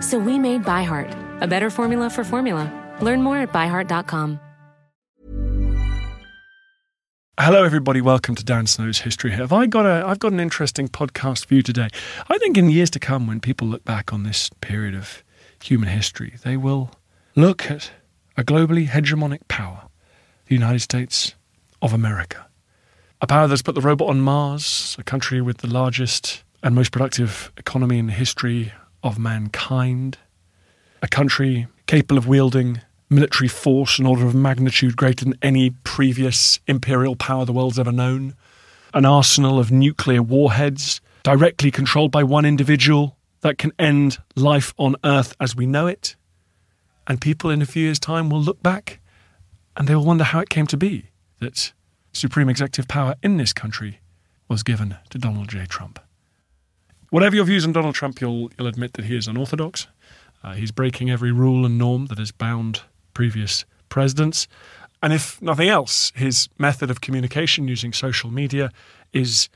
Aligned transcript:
So 0.00 0.18
we 0.18 0.38
made 0.38 0.64
ByHeart, 0.64 1.42
a 1.42 1.46
better 1.46 1.70
formula 1.70 2.10
for 2.10 2.24
formula. 2.24 2.72
Learn 3.00 3.22
more 3.22 3.36
at 3.38 3.52
byheart.com. 3.52 4.40
Hello, 7.38 7.64
everybody. 7.64 8.02
Welcome 8.02 8.34
to 8.34 8.44
Dan 8.44 8.66
Snow's 8.66 8.98
History. 8.98 9.30
Have 9.30 9.50
I 9.50 9.64
got 9.64 9.86
a? 9.86 10.04
I've 10.06 10.18
got 10.18 10.32
an 10.32 10.40
interesting 10.40 10.88
podcast 10.88 11.46
for 11.46 11.54
you 11.54 11.62
today. 11.62 11.88
I 12.28 12.36
think 12.36 12.58
in 12.58 12.68
years 12.68 12.90
to 12.90 12.98
come, 12.98 13.26
when 13.26 13.40
people 13.40 13.66
look 13.66 13.82
back 13.82 14.12
on 14.12 14.24
this 14.24 14.50
period 14.60 14.94
of 14.94 15.24
human 15.62 15.88
history, 15.88 16.34
they 16.44 16.58
will 16.58 16.90
look 17.36 17.70
at 17.70 17.92
a 18.36 18.44
globally 18.44 18.88
hegemonic 18.88 19.48
power, 19.48 19.88
the 20.48 20.54
United 20.54 20.80
States 20.80 21.34
of 21.80 21.94
America, 21.94 22.46
a 23.22 23.26
power 23.26 23.48
that's 23.48 23.62
put 23.62 23.74
the 23.74 23.80
robot 23.80 24.10
on 24.10 24.20
Mars, 24.20 24.94
a 24.98 25.02
country 25.02 25.40
with 25.40 25.58
the 25.58 25.66
largest 25.66 26.44
and 26.62 26.74
most 26.74 26.92
productive 26.92 27.52
economy 27.56 27.98
in 27.98 28.08
history 28.08 28.70
of 29.02 29.18
mankind, 29.18 30.18
a 31.02 31.08
country 31.08 31.66
capable 31.86 32.18
of 32.18 32.26
wielding 32.26 32.80
military 33.10 33.48
force 33.48 33.98
an 33.98 34.06
order 34.06 34.24
of 34.24 34.34
magnitude 34.34 34.96
greater 34.96 35.24
than 35.24 35.34
any 35.42 35.70
previous 35.82 36.60
imperial 36.68 37.16
power 37.16 37.44
the 37.44 37.52
world's 37.52 37.78
ever 37.78 37.90
known, 37.90 38.34
an 38.94 39.04
arsenal 39.04 39.58
of 39.58 39.72
nuclear 39.72 40.22
warheads 40.22 41.00
directly 41.22 41.70
controlled 41.70 42.12
by 42.12 42.22
one 42.22 42.44
individual 42.44 43.16
that 43.40 43.58
can 43.58 43.72
end 43.78 44.18
life 44.36 44.72
on 44.78 44.94
Earth 45.04 45.34
as 45.40 45.56
we 45.56 45.66
know 45.66 45.86
it. 45.86 46.14
And 47.06 47.20
people 47.20 47.50
in 47.50 47.60
a 47.60 47.66
few 47.66 47.84
years' 47.84 47.98
time 47.98 48.30
will 48.30 48.40
look 48.40 48.62
back 48.62 49.00
and 49.76 49.88
they 49.88 49.94
will 49.94 50.04
wonder 50.04 50.24
how 50.24 50.40
it 50.40 50.48
came 50.48 50.66
to 50.68 50.76
be 50.76 51.06
that 51.40 51.72
supreme 52.12 52.48
executive 52.48 52.86
power 52.86 53.16
in 53.22 53.36
this 53.36 53.52
country 53.52 54.00
was 54.48 54.62
given 54.62 54.96
to 55.10 55.18
Donald 55.18 55.48
J. 55.48 55.64
Trump. 55.66 55.98
Whatever 57.10 57.36
your 57.36 57.44
views 57.44 57.64
on 57.64 57.72
Donald 57.72 57.94
Trump, 57.94 58.20
you'll, 58.20 58.50
you'll 58.56 58.68
admit 58.68 58.94
that 58.94 59.04
he 59.04 59.16
is 59.16 59.26
unorthodox. 59.26 59.88
Uh, 60.42 60.54
he's 60.54 60.70
breaking 60.70 61.10
every 61.10 61.32
rule 61.32 61.66
and 61.66 61.76
norm 61.76 62.06
that 62.06 62.18
has 62.18 62.32
bound 62.32 62.82
previous 63.14 63.64
presidents. 63.88 64.46
And 65.02 65.12
if 65.12 65.40
nothing 65.42 65.68
else, 65.68 66.12
his 66.14 66.48
method 66.58 66.90
of 66.90 67.00
communication 67.00 67.68
using 67.68 67.92
social 67.92 68.30
media 68.30 68.70
is 69.12 69.48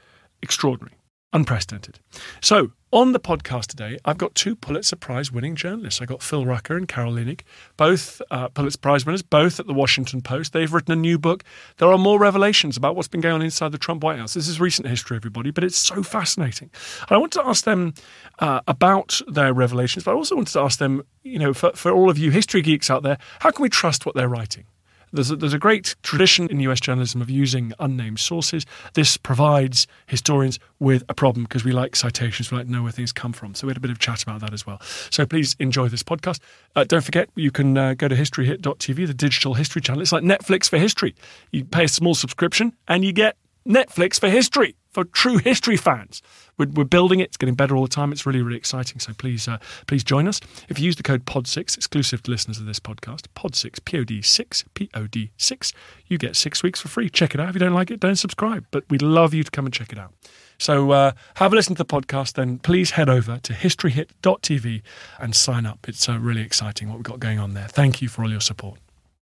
extraordinary, 0.43 0.97
unprecedented. 1.33 2.01
So, 2.41 2.73
on 2.95 3.11
the 3.11 3.19
podcast 3.19 3.67
today, 3.67 3.99
I've 4.05 4.19
got 4.19 4.37
two 4.37 4.55
Pulitzer 4.55 4.95
Prize 4.95 5.33
winning 5.33 5.57
journalists. 5.57 6.01
I've 6.01 6.07
got 6.07 6.23
Phil 6.23 6.47
Rucker 6.47 6.77
and 6.77 6.87
Carol 6.87 7.15
Leonnig, 7.15 7.41
both 7.77 8.23
uh, 8.31 8.47
Pulitzer 8.49 8.79
Prize 8.79 9.05
winners, 9.05 9.21
both 9.21 9.59
at 9.59 9.67
the 9.67 9.75
Washington 9.75 10.23
Post. 10.23 10.53
They've 10.53 10.73
written 10.73 10.93
a 10.93 10.97
new 10.97 11.19
book. 11.19 11.43
There 11.79 11.91
are 11.91 11.99
more 11.99 12.21
revelations 12.21 12.77
about 12.77 12.95
what's 12.95 13.09
been 13.09 13.21
going 13.21 13.35
on 13.35 13.43
inside 13.43 13.73
the 13.73 13.79
Trump 13.79 14.05
White 14.05 14.21
House. 14.21 14.35
This 14.35 14.47
is 14.47 14.61
recent 14.61 14.87
history, 14.87 15.17
everybody, 15.17 15.51
but 15.51 15.65
it's 15.65 15.77
so 15.77 16.05
fascinating. 16.05 16.71
And 17.09 17.11
I 17.11 17.19
want 17.19 17.33
to 17.33 17.45
ask 17.45 17.65
them 17.65 17.95
uh, 18.39 18.61
about 18.69 19.21
their 19.27 19.53
revelations, 19.53 20.05
but 20.05 20.13
I 20.13 20.15
also 20.15 20.37
wanted 20.37 20.53
to 20.53 20.61
ask 20.61 20.79
them, 20.79 21.03
you 21.25 21.41
know, 21.41 21.53
for, 21.53 21.73
for 21.73 21.91
all 21.91 22.09
of 22.09 22.17
you 22.17 22.31
history 22.31 22.63
geeks 22.63 22.91
out 22.91 23.03
there, 23.03 23.19
how 23.41 23.51
can 23.51 23.65
we 23.65 23.69
trust 23.69 24.07
what 24.07 24.15
they're 24.15 24.29
writing? 24.29 24.67
There's 25.15 25.31
a, 25.31 25.37
there's 25.37 25.55
a 25.55 25.59
great 25.59 25.95
tradition 26.03 26.49
in 26.51 26.61
US 26.61 26.81
journalism 26.81 27.23
of 27.23 27.31
using 27.31 27.73
unnamed 27.79 28.19
sources. 28.19 28.67
This 28.95 29.17
provides 29.17 29.87
historians 30.07 30.59
with 30.81 31.05
a 31.09 31.15
problem 31.15 31.45
because 31.45 31.65
we 31.65 31.73
like 31.73 31.95
citations, 31.97 32.51
we 32.51 32.59
like 32.59 32.67
to 32.67 32.73
know 32.73 32.83
where 32.83 32.93
things 32.93 33.13
come 33.13 33.33
from. 33.33 33.55
So 33.55 33.67
we 33.67 33.71
had 33.71 33.77
a 33.77 33.81
bit 33.81 33.91
of 33.91 33.99
chat 34.01 34.23
about 34.23 34.41
that 34.41 34.53
as 34.53 34.67
well. 34.67 34.81
So 35.11 35.25
please 35.25 35.55
enjoy 35.61 35.89
this 35.89 36.03
podcast. 36.03 36.41
Uh, 36.75 36.85
don't 36.85 37.05
forget, 37.05 37.29
you 37.37 37.51
can 37.51 37.79
uh, 37.79 37.95
go 37.95 38.09
to 38.09 38.15
historyhit.tv, 38.15 39.07
the 39.07 39.15
digital 39.15 39.55
history 39.55 39.81
channel. 39.81 40.03
It's 40.03 40.13
like 40.13 40.25
Netflix 40.25 40.69
for 40.69 40.79
history. 40.79 41.15
You 41.53 41.65
pay 41.65 41.85
a 41.85 41.89
small 41.89 42.15
subscription 42.15 42.75
and 42.89 43.05
you 43.05 43.13
get 43.13 43.37
Netflix 43.67 44.19
for 44.19 44.29
history 44.29 44.75
for 44.95 45.05
true 45.05 45.39
history 45.39 45.77
fans. 45.77 46.23
We're, 46.57 46.69
we're, 46.69 46.85
building 46.85 47.19
it. 47.19 47.25
It's 47.25 47.37
getting 47.37 47.57
better 47.57 47.77
all 47.77 47.83
the 47.83 47.89
time. 47.89 48.13
It's 48.13 48.25
really, 48.25 48.41
really 48.41 48.57
exciting. 48.57 49.01
So 49.01 49.13
please, 49.13 49.49
uh, 49.49 49.59
please 49.87 50.05
join 50.05 50.29
us. 50.29 50.41
If 50.69 50.79
you 50.79 50.87
use 50.87 50.97
the 50.97 51.03
code 51.03 51.27
POD6, 51.27 51.77
exclusive 51.77 52.23
to 52.23 52.31
listeners 52.31 52.59
of 52.59 52.67
this 52.67 52.79
podcast, 52.79 53.27
POD6, 53.35 53.85
P-O-D-6, 53.85 54.65
P-O-D-6, 54.75 55.73
you 56.07 56.17
get 56.17 56.37
six 56.37 56.63
weeks 56.63 56.81
for 56.81 56.89
free. 56.89 57.11
Check 57.11 57.35
it 57.35 57.41
out. 57.41 57.49
If 57.49 57.57
you 57.57 57.59
don't 57.59 57.75
like 57.75 57.91
it, 57.91 57.99
don't 57.99 58.17
subscribe. 58.17 58.65
But 58.71 58.85
we'd 58.89 59.03
love 59.03 59.35
you 59.35 59.43
to 59.43 59.51
come 59.51 59.67
and 59.67 59.75
check 59.75 59.93
it 59.93 59.99
out. 59.99 60.15
So 60.59 60.93
uh, 60.93 61.13
have 61.35 61.53
a 61.53 61.57
listen 61.57 61.75
to 61.75 61.83
the 61.83 61.85
podcast. 61.85 62.35
Then 62.35 62.59
please 62.59 62.93
head 62.93 63.09
over 63.09 63.39
to 63.39 63.53
historyhit.tv 63.53 64.83
and 65.19 65.35
sign 65.35 65.67
up. 65.67 65.89
It's 65.89 66.09
uh, 66.09 66.19
really 66.19 66.43
exciting 66.43 66.89
what 66.89 66.99
we've 66.99 67.05
got 67.05 67.19
going 67.19 67.41
on 67.41 67.55
there. 67.55 67.67
Thank 67.67 68.01
you 68.01 68.09
for 68.09 68.23
all 68.23 68.31
your 68.31 68.41
support. 68.41 68.79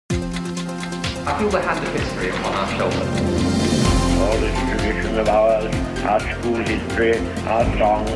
I 0.09 1.38
feel 1.38 1.50
the 1.50 1.62
hand 1.62 1.86
of 1.86 1.94
history 1.94 2.30
upon 2.30 2.56
our 2.56 2.68
shoulders 2.75 3.88
all 4.29 4.38
this 4.38 4.69
tradition 4.69 5.17
of 5.17 5.28
ours, 5.28 5.73
our 6.06 6.19
school 6.19 6.57
history, 6.57 7.17
our 7.47 7.66
songs, 7.78 8.09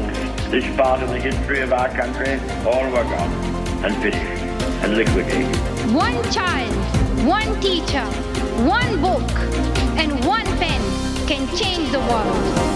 this 0.52 0.64
part 0.78 1.02
of 1.02 1.10
the 1.10 1.20
history 1.20 1.62
of 1.62 1.74
our 1.74 1.90
country, 1.90 2.34
all 2.68 2.86
were 2.92 3.04
gone 3.04 3.32
and 3.84 3.96
finished 3.96 4.44
and 4.84 4.96
liquidated. 4.96 5.56
One 5.92 6.22
child, 6.32 6.72
one 7.26 7.60
teacher, 7.62 8.06
one 8.62 9.02
book, 9.02 9.28
and 9.98 10.24
one 10.24 10.46
pen 10.62 10.82
can 11.26 11.48
change 11.58 11.92
the 11.92 12.00
world. 12.00 12.74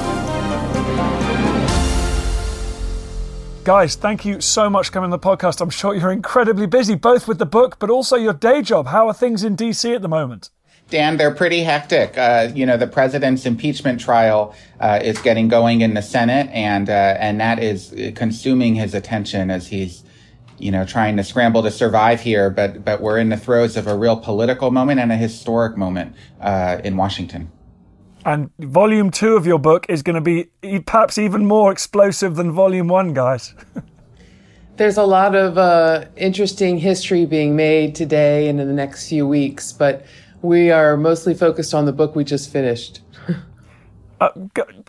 Guys, 3.63 3.95
thank 3.95 4.25
you 4.25 4.41
so 4.41 4.67
much 4.67 4.87
for 4.87 4.93
coming 4.93 5.11
on 5.13 5.19
the 5.19 5.19
podcast. 5.19 5.61
I'm 5.61 5.69
sure 5.69 5.93
you're 5.93 6.11
incredibly 6.11 6.65
busy, 6.65 6.95
both 6.95 7.27
with 7.27 7.37
the 7.37 7.45
book, 7.45 7.77
but 7.77 7.91
also 7.91 8.15
your 8.15 8.33
day 8.33 8.63
job. 8.63 8.87
How 8.87 9.07
are 9.07 9.13
things 9.13 9.43
in 9.43 9.55
DC 9.55 9.93
at 9.93 10.01
the 10.01 10.07
moment? 10.07 10.49
Dan, 10.89 11.17
they're 11.17 11.33
pretty 11.33 11.63
hectic. 11.63 12.17
Uh, 12.17 12.49
you 12.55 12.65
know, 12.65 12.77
the 12.77 12.87
president's 12.87 13.45
impeachment 13.45 13.99
trial 13.99 14.55
uh, 14.79 14.99
is 15.03 15.19
getting 15.19 15.49
going 15.49 15.81
in 15.81 15.93
the 15.93 16.01
Senate, 16.01 16.49
and 16.51 16.89
uh, 16.89 17.15
and 17.19 17.41
that 17.41 17.59
is 17.59 17.93
consuming 18.15 18.75
his 18.75 18.93
attention 18.93 19.51
as 19.51 19.67
he's, 19.67 20.03
you 20.57 20.71
know, 20.71 20.85
trying 20.85 21.17
to 21.17 21.23
scramble 21.23 21.61
to 21.63 21.71
survive 21.71 22.21
here. 22.21 22.49
But 22.49 22.85
but 22.85 23.01
we're 23.01 23.17
in 23.17 23.29
the 23.29 23.37
throes 23.37 23.75
of 23.75 23.85
a 23.87 23.97
real 23.97 24.15
political 24.15 24.71
moment 24.71 25.01
and 25.01 25.11
a 25.11 25.17
historic 25.17 25.75
moment 25.75 26.15
uh, 26.39 26.79
in 26.83 26.95
Washington. 26.95 27.51
And 28.23 28.49
volume 28.59 29.11
two 29.11 29.35
of 29.35 29.45
your 29.45 29.59
book 29.59 29.85
is 29.89 30.03
going 30.03 30.15
to 30.15 30.21
be 30.21 30.49
perhaps 30.85 31.17
even 31.17 31.45
more 31.45 31.71
explosive 31.71 32.35
than 32.35 32.51
volume 32.51 32.87
one, 32.87 33.13
guys. 33.13 33.53
There's 34.77 34.97
a 34.97 35.03
lot 35.03 35.33
of 35.33 35.57
uh, 35.57 36.05
interesting 36.15 36.77
history 36.77 37.25
being 37.25 37.55
made 37.55 37.95
today 37.95 38.47
and 38.47 38.59
in 38.59 38.67
the 38.67 38.73
next 38.73 39.09
few 39.09 39.27
weeks, 39.27 39.71
but 39.71 40.05
we 40.41 40.71
are 40.71 40.97
mostly 40.97 41.33
focused 41.33 41.73
on 41.73 41.85
the 41.85 41.93
book 41.93 42.15
we 42.15 42.23
just 42.23 42.51
finished. 42.51 43.01
uh, 44.21 44.29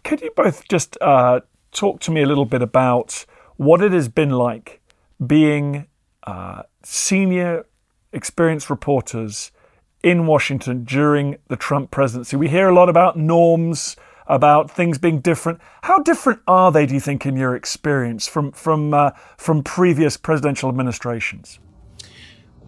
could 0.05 0.21
you 0.21 0.31
both 0.37 0.67
just 0.69 0.97
uh, 1.01 1.41
talk 1.73 2.01
to 2.01 2.11
me 2.11 2.23
a 2.23 2.27
little 2.27 2.45
bit 2.45 2.63
about 2.63 3.25
what 3.57 3.83
it 3.83 3.93
has 3.93 4.09
been 4.09 4.31
like 4.31 4.81
being 5.25 5.87
uh, 6.25 6.63
senior 6.83 7.67
experienced 8.13 8.71
reporters 8.71 9.51
in 10.03 10.27
Washington 10.27 10.85
during 10.85 11.37
the 11.49 11.57
Trump 11.57 11.91
presidency? 11.91 12.37
We 12.37 12.49
hear 12.49 12.69
a 12.69 12.75
lot 12.75 12.89
about 12.89 13.17
norms, 13.17 13.97
about 14.27 14.71
things 14.71 14.99
being 14.99 15.21
different. 15.21 15.61
How 15.83 15.99
different 15.99 16.41
are 16.47 16.71
they, 16.71 16.87
do 16.87 16.95
you 16.95 17.01
think, 17.01 17.25
in 17.27 17.37
your 17.37 17.57
experience 17.57 18.29
from 18.29 18.53
from 18.53 18.95
uh, 18.95 19.11
from 19.37 19.63
previous 19.63 20.17
presidential 20.17 20.69
administrations? 20.69 21.59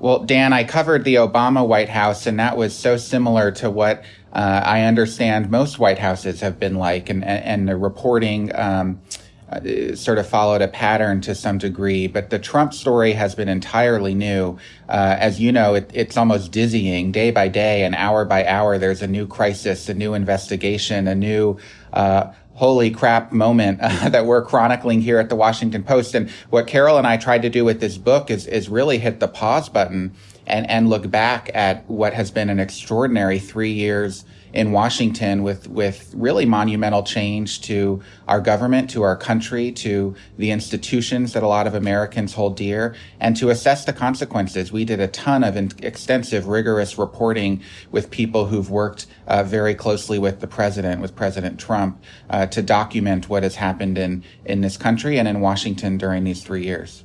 Well, 0.01 0.21
Dan, 0.21 0.55
I 0.55 0.65
covered 0.65 1.05
the 1.05 1.17
Obama 1.17 1.67
White 1.67 1.91
House, 1.91 2.27
and 2.27 2.41
that 2.41 2.57
was 2.57 2.75
so 2.75 2.97
similar 2.97 3.51
to 3.53 3.71
what 3.71 4.03
uh, 4.33 4.63
I 4.65 4.83
understand 4.85 5.51
most 5.51 5.79
White 5.79 5.99
Houses 5.99 6.41
have 6.41 6.59
been 6.59 6.77
like, 6.77 7.11
and 7.11 7.23
and 7.23 7.69
the 7.69 7.77
reporting. 7.77 8.51
Um, 8.55 9.03
uh, 9.51 9.97
sort 9.97 10.17
of 10.17 10.29
followed 10.29 10.63
a 10.63 10.69
pattern 10.69 11.21
to 11.21 11.35
some 11.35 11.59
degree, 11.59 12.07
but 12.07 12.31
the 12.31 12.39
Trump 12.39 12.73
story 12.73 13.15
has 13.15 13.35
been 13.35 13.49
entirely 13.49 14.15
new. 14.15 14.57
Uh, 14.89 15.17
as 15.19 15.41
you 15.41 15.51
know, 15.51 15.75
it, 15.75 15.91
it's 15.93 16.17
almost 16.17 16.53
dizzying 16.53 17.11
day 17.11 17.33
by 17.33 17.49
day 17.49 17.83
and 17.83 17.97
hour 17.97 18.25
by 18.25 18.47
hour. 18.47 18.79
There's 18.79 19.03
a 19.03 19.09
new 19.09 19.27
crisis, 19.27 19.89
a 19.89 19.95
new 19.95 20.15
investigation, 20.15 21.09
a 21.09 21.17
new 21.17 21.59
uh, 21.93 22.31
holy 22.61 22.91
crap 22.91 23.33
moment 23.33 23.79
uh, 23.81 24.09
that 24.11 24.27
we're 24.27 24.45
chronicling 24.45 25.01
here 25.01 25.19
at 25.19 25.31
the 25.31 25.35
Washington 25.35 25.83
Post. 25.83 26.15
And 26.15 26.29
what 26.51 26.67
Carol 26.67 26.99
and 26.99 27.07
I 27.07 27.17
tried 27.17 27.41
to 27.41 27.49
do 27.49 27.65
with 27.65 27.81
this 27.81 27.97
book 27.97 28.31
is 28.31 28.47
is 28.47 28.69
really 28.69 28.99
hit 28.99 29.19
the 29.19 29.29
pause 29.29 29.71
button 29.71 30.13
and 30.47 30.69
and 30.69 30.91
look 30.91 31.11
back 31.11 31.51
at 31.55 31.89
what 31.89 32.13
has 32.13 32.31
been 32.31 32.51
an 32.51 32.61
extraordinary 32.61 33.39
three 33.39 33.73
years 33.73 34.27
in 34.53 34.73
Washington 34.73 35.43
with, 35.43 35.69
with 35.69 36.13
really 36.17 36.45
monumental 36.45 37.03
change 37.03 37.61
to 37.63 38.03
our 38.29 38.41
government, 38.41 38.91
to 38.91 39.03
our 39.03 39.17
country, 39.17 39.71
to 39.73 40.15
the 40.39 40.51
institutions 40.51 41.33
that 41.33 41.43
a 41.43 41.47
lot 41.47 41.67
of 41.67 41.75
Americans 41.75 42.35
hold 42.35 42.57
dear, 42.57 42.95
and 43.21 43.37
to 43.37 43.51
assess 43.51 43.85
the 43.85 43.93
consequences. 43.93 44.73
We 44.73 44.85
did 44.85 45.01
a 45.01 45.09
ton 45.09 45.45
of 45.45 45.57
in- 45.57 45.73
extensive, 45.83 46.49
rigorous 46.49 46.99
reporting 46.99 47.63
with 47.91 48.11
people 48.11 48.47
who've 48.47 48.71
worked 48.71 49.07
uh, 49.27 49.43
very 49.43 49.75
closely 49.75 50.19
with 50.19 50.41
the 50.41 50.47
president, 50.47 51.01
with 51.01 51.15
President 51.15 51.61
Trump, 51.61 52.03
uh, 52.29 52.47
to 52.47 52.63
document 52.63 53.29
what 53.29 53.43
has 53.43 53.57
happened 53.57 53.99
in, 53.99 54.25
in 54.45 54.61
this 54.61 54.77
country 54.77 55.19
and 55.19 55.29
in 55.29 55.41
Washington 55.41 55.99
during 55.99 56.25
these 56.25 56.43
three 56.43 56.65
years. 56.65 57.05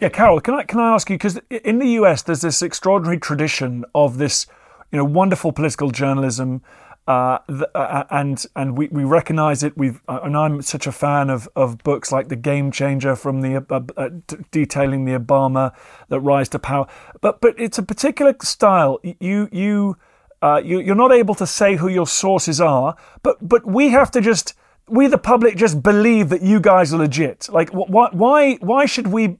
Yeah, 0.00 0.08
Carol, 0.08 0.40
can 0.40 0.54
I 0.54 0.64
can 0.64 0.80
I 0.80 0.92
ask 0.92 1.08
you 1.08 1.14
because 1.14 1.38
in 1.50 1.78
the 1.78 1.88
U.S. 1.90 2.22
there's 2.22 2.40
this 2.42 2.62
extraordinary 2.62 3.18
tradition 3.18 3.84
of 3.94 4.18
this 4.18 4.46
you 4.94 4.98
know, 4.98 5.04
wonderful 5.04 5.50
political 5.50 5.90
journalism. 5.90 6.62
Uh, 7.06 7.38
uh, 7.48 7.64
uh, 7.74 8.04
and 8.10 8.46
and 8.54 8.78
we, 8.78 8.86
we 8.88 9.02
recognize 9.02 9.64
it. 9.64 9.76
We've 9.76 10.00
uh, 10.08 10.20
and 10.22 10.36
I'm 10.36 10.62
such 10.62 10.86
a 10.86 10.92
fan 10.92 11.30
of, 11.30 11.48
of 11.56 11.78
books 11.78 12.12
like 12.12 12.28
The 12.28 12.36
Game 12.36 12.70
Changer 12.70 13.16
from 13.16 13.42
the 13.42 13.56
uh, 13.68 14.08
detailing 14.52 15.04
the 15.04 15.18
Obama 15.18 15.74
that 16.08 16.20
rise 16.20 16.48
to 16.50 16.60
power. 16.60 16.86
But 17.20 17.40
but 17.40 17.58
it's 17.58 17.76
a 17.76 17.82
particular 17.82 18.36
style. 18.40 19.00
You 19.02 19.48
you 19.52 19.96
you 20.40 20.80
you're 20.80 20.94
not 20.94 21.12
able 21.12 21.34
to 21.34 21.46
say 21.46 21.74
who 21.76 21.88
your 21.88 22.06
sources 22.06 22.60
are. 22.60 22.96
But 23.24 23.36
but 23.46 23.66
we 23.66 23.88
have 23.90 24.12
to 24.12 24.20
just 24.20 24.54
we 24.88 25.06
the 25.08 25.18
public 25.18 25.56
just 25.56 25.82
believe 25.82 26.28
that 26.28 26.42
you 26.42 26.60
guys 26.60 26.94
are 26.94 26.98
legit. 26.98 27.48
Like 27.50 27.70
why 27.70 28.08
why 28.12 28.54
why 28.56 28.86
should 28.86 29.08
we 29.08 29.38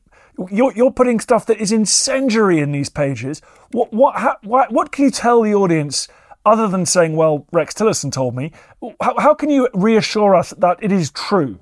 you're, 0.50 0.72
you're 0.74 0.92
putting 0.92 1.20
stuff 1.20 1.46
that 1.46 1.58
is 1.58 1.72
incendiary 1.72 2.60
in 2.60 2.72
these 2.72 2.88
pages. 2.88 3.40
What, 3.72 3.92
what, 3.92 4.16
how, 4.16 4.36
what, 4.42 4.72
what 4.72 4.92
can 4.92 5.04
you 5.04 5.10
tell 5.10 5.42
the 5.42 5.54
audience 5.54 6.08
other 6.44 6.68
than 6.68 6.86
saying, 6.86 7.16
well, 7.16 7.46
Rex 7.52 7.74
Tillerson 7.74 8.12
told 8.12 8.34
me? 8.34 8.52
How, 9.00 9.18
how 9.18 9.34
can 9.34 9.50
you 9.50 9.68
reassure 9.74 10.34
us 10.34 10.50
that 10.58 10.78
it 10.82 10.92
is 10.92 11.10
true? 11.10 11.58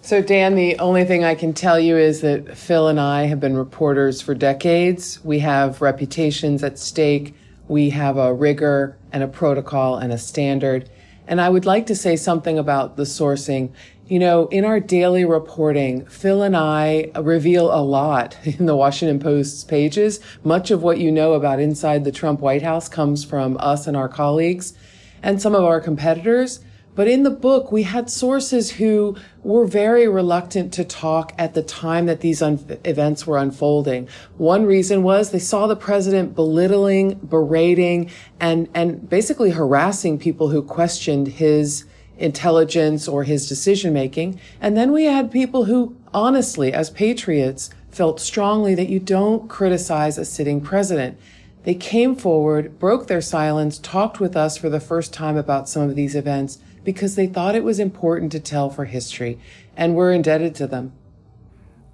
So, 0.00 0.20
Dan, 0.20 0.54
the 0.54 0.78
only 0.80 1.04
thing 1.06 1.24
I 1.24 1.34
can 1.34 1.54
tell 1.54 1.80
you 1.80 1.96
is 1.96 2.20
that 2.20 2.58
Phil 2.58 2.88
and 2.88 3.00
I 3.00 3.24
have 3.24 3.40
been 3.40 3.56
reporters 3.56 4.20
for 4.20 4.34
decades. 4.34 5.24
We 5.24 5.38
have 5.38 5.80
reputations 5.80 6.62
at 6.62 6.78
stake. 6.78 7.34
We 7.68 7.88
have 7.90 8.18
a 8.18 8.34
rigor 8.34 8.98
and 9.12 9.22
a 9.22 9.28
protocol 9.28 9.96
and 9.96 10.12
a 10.12 10.18
standard. 10.18 10.90
And 11.26 11.40
I 11.40 11.48
would 11.48 11.64
like 11.64 11.86
to 11.86 11.96
say 11.96 12.16
something 12.16 12.58
about 12.58 12.96
the 12.98 13.04
sourcing. 13.04 13.72
You 14.06 14.18
know, 14.18 14.48
in 14.48 14.66
our 14.66 14.80
daily 14.80 15.24
reporting, 15.24 16.04
Phil 16.04 16.42
and 16.42 16.54
I 16.54 17.10
reveal 17.18 17.74
a 17.74 17.80
lot 17.80 18.36
in 18.44 18.66
the 18.66 18.76
Washington 18.76 19.18
Post's 19.18 19.64
pages. 19.64 20.20
Much 20.42 20.70
of 20.70 20.82
what 20.82 20.98
you 20.98 21.10
know 21.10 21.32
about 21.32 21.58
inside 21.58 22.04
the 22.04 22.12
Trump 22.12 22.40
White 22.40 22.62
House 22.62 22.86
comes 22.86 23.24
from 23.24 23.56
us 23.60 23.86
and 23.86 23.96
our 23.96 24.10
colleagues 24.10 24.74
and 25.22 25.40
some 25.40 25.54
of 25.54 25.64
our 25.64 25.80
competitors. 25.80 26.60
But 26.94 27.08
in 27.08 27.22
the 27.22 27.30
book, 27.30 27.72
we 27.72 27.84
had 27.84 28.10
sources 28.10 28.72
who 28.72 29.16
were 29.42 29.66
very 29.66 30.06
reluctant 30.06 30.72
to 30.74 30.84
talk 30.84 31.32
at 31.38 31.54
the 31.54 31.62
time 31.62 32.04
that 32.04 32.20
these 32.20 32.42
un- 32.42 32.78
events 32.84 33.26
were 33.26 33.38
unfolding. 33.38 34.06
One 34.36 34.66
reason 34.66 35.02
was 35.02 35.30
they 35.30 35.38
saw 35.38 35.66
the 35.66 35.76
president 35.76 36.34
belittling, 36.34 37.14
berating, 37.14 38.10
and, 38.38 38.68
and 38.74 39.08
basically 39.08 39.50
harassing 39.50 40.18
people 40.18 40.50
who 40.50 40.62
questioned 40.62 41.26
his 41.28 41.86
intelligence 42.18 43.08
or 43.08 43.24
his 43.24 43.48
decision 43.48 43.92
making. 43.92 44.40
And 44.60 44.76
then 44.76 44.92
we 44.92 45.04
had 45.04 45.30
people 45.30 45.64
who 45.64 45.96
honestly, 46.14 46.72
as 46.72 46.88
patriots, 46.90 47.70
felt 47.90 48.20
strongly 48.20 48.74
that 48.74 48.88
you 48.88 49.00
don't 49.00 49.48
criticize 49.48 50.16
a 50.16 50.24
sitting 50.24 50.60
president. 50.60 51.18
They 51.64 51.74
came 51.74 52.14
forward, 52.14 52.78
broke 52.78 53.06
their 53.06 53.20
silence, 53.20 53.78
talked 53.78 54.20
with 54.20 54.36
us 54.36 54.56
for 54.56 54.68
the 54.68 54.80
first 54.80 55.12
time 55.12 55.36
about 55.36 55.68
some 55.68 55.88
of 55.88 55.96
these 55.96 56.14
events 56.14 56.58
because 56.84 57.16
they 57.16 57.26
thought 57.26 57.54
it 57.54 57.64
was 57.64 57.78
important 57.78 58.30
to 58.32 58.40
tell 58.40 58.68
for 58.68 58.84
history, 58.84 59.38
and 59.76 59.94
we're 59.94 60.12
indebted 60.12 60.54
to 60.56 60.66
them. 60.66 60.92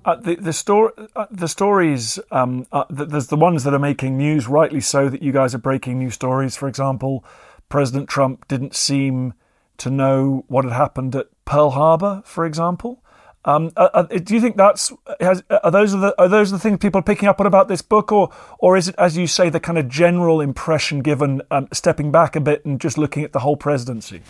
Uh, 0.05 0.17
the 0.17 0.34
the, 0.37 0.52
story, 0.52 0.90
uh, 1.14 1.26
the 1.31 1.46
stories, 1.46 2.19
um, 2.31 2.67
uh, 2.72 2.84
there's 2.90 3.28
the 3.28 3.37
ones 3.37 3.62
that 3.64 3.75
are 3.75 3.78
making 3.78 4.17
news, 4.17 4.49
rightly 4.49 4.81
so, 4.81 5.08
that 5.08 5.22
you 5.22 5.31
guys 5.31 5.55
are 5.55 5.58
breaking 5.58 5.99
new 5.99 6.11
stories. 6.11 6.56
For 6.56 6.67
example, 6.67 7.25
President 7.69 8.08
Trump 8.08 8.49
didn't 8.49 8.75
seem 8.75 9.34
to 9.81 9.91
know 9.91 10.44
what 10.49 10.65
had 10.65 10.73
happened 10.73 11.15
at 11.17 11.27
Pearl 11.44 11.71
Harbor, 11.71 12.23
for 12.25 12.47
example. 12.47 13.03
Um, 13.44 13.71
uh, 13.77 13.88
uh, 13.94 14.03
do 14.03 14.35
you 14.35 14.41
think 14.41 14.59
that's 14.59 14.93
has, 15.19 15.43
are 15.50 15.71
those 15.71 15.94
are 15.94 16.00
the 16.00 16.15
are 16.21 16.29
those 16.29 16.50
the 16.50 16.59
things 16.59 16.79
people 16.79 16.99
are 16.99 17.03
picking 17.03 17.27
up 17.27 17.41
on 17.41 17.47
about 17.47 17.69
this 17.69 17.81
book, 17.81 18.12
or 18.12 18.31
or 18.59 18.77
is 18.77 18.88
it 18.88 18.94
as 18.99 19.17
you 19.17 19.27
say 19.27 19.49
the 19.49 19.61
kind 19.61 19.79
of 19.79 19.88
general 19.88 20.43
impression 20.43 21.00
given 21.00 21.41
um, 21.50 21.67
stepping 21.73 22.12
back 22.12 22.37
a 22.37 22.41
bit 22.41 22.65
and 22.67 22.79
just 22.79 22.99
looking 22.99 23.25
at 23.25 23.32
the 23.32 23.38
whole 23.38 23.56
presidency? 23.56 24.21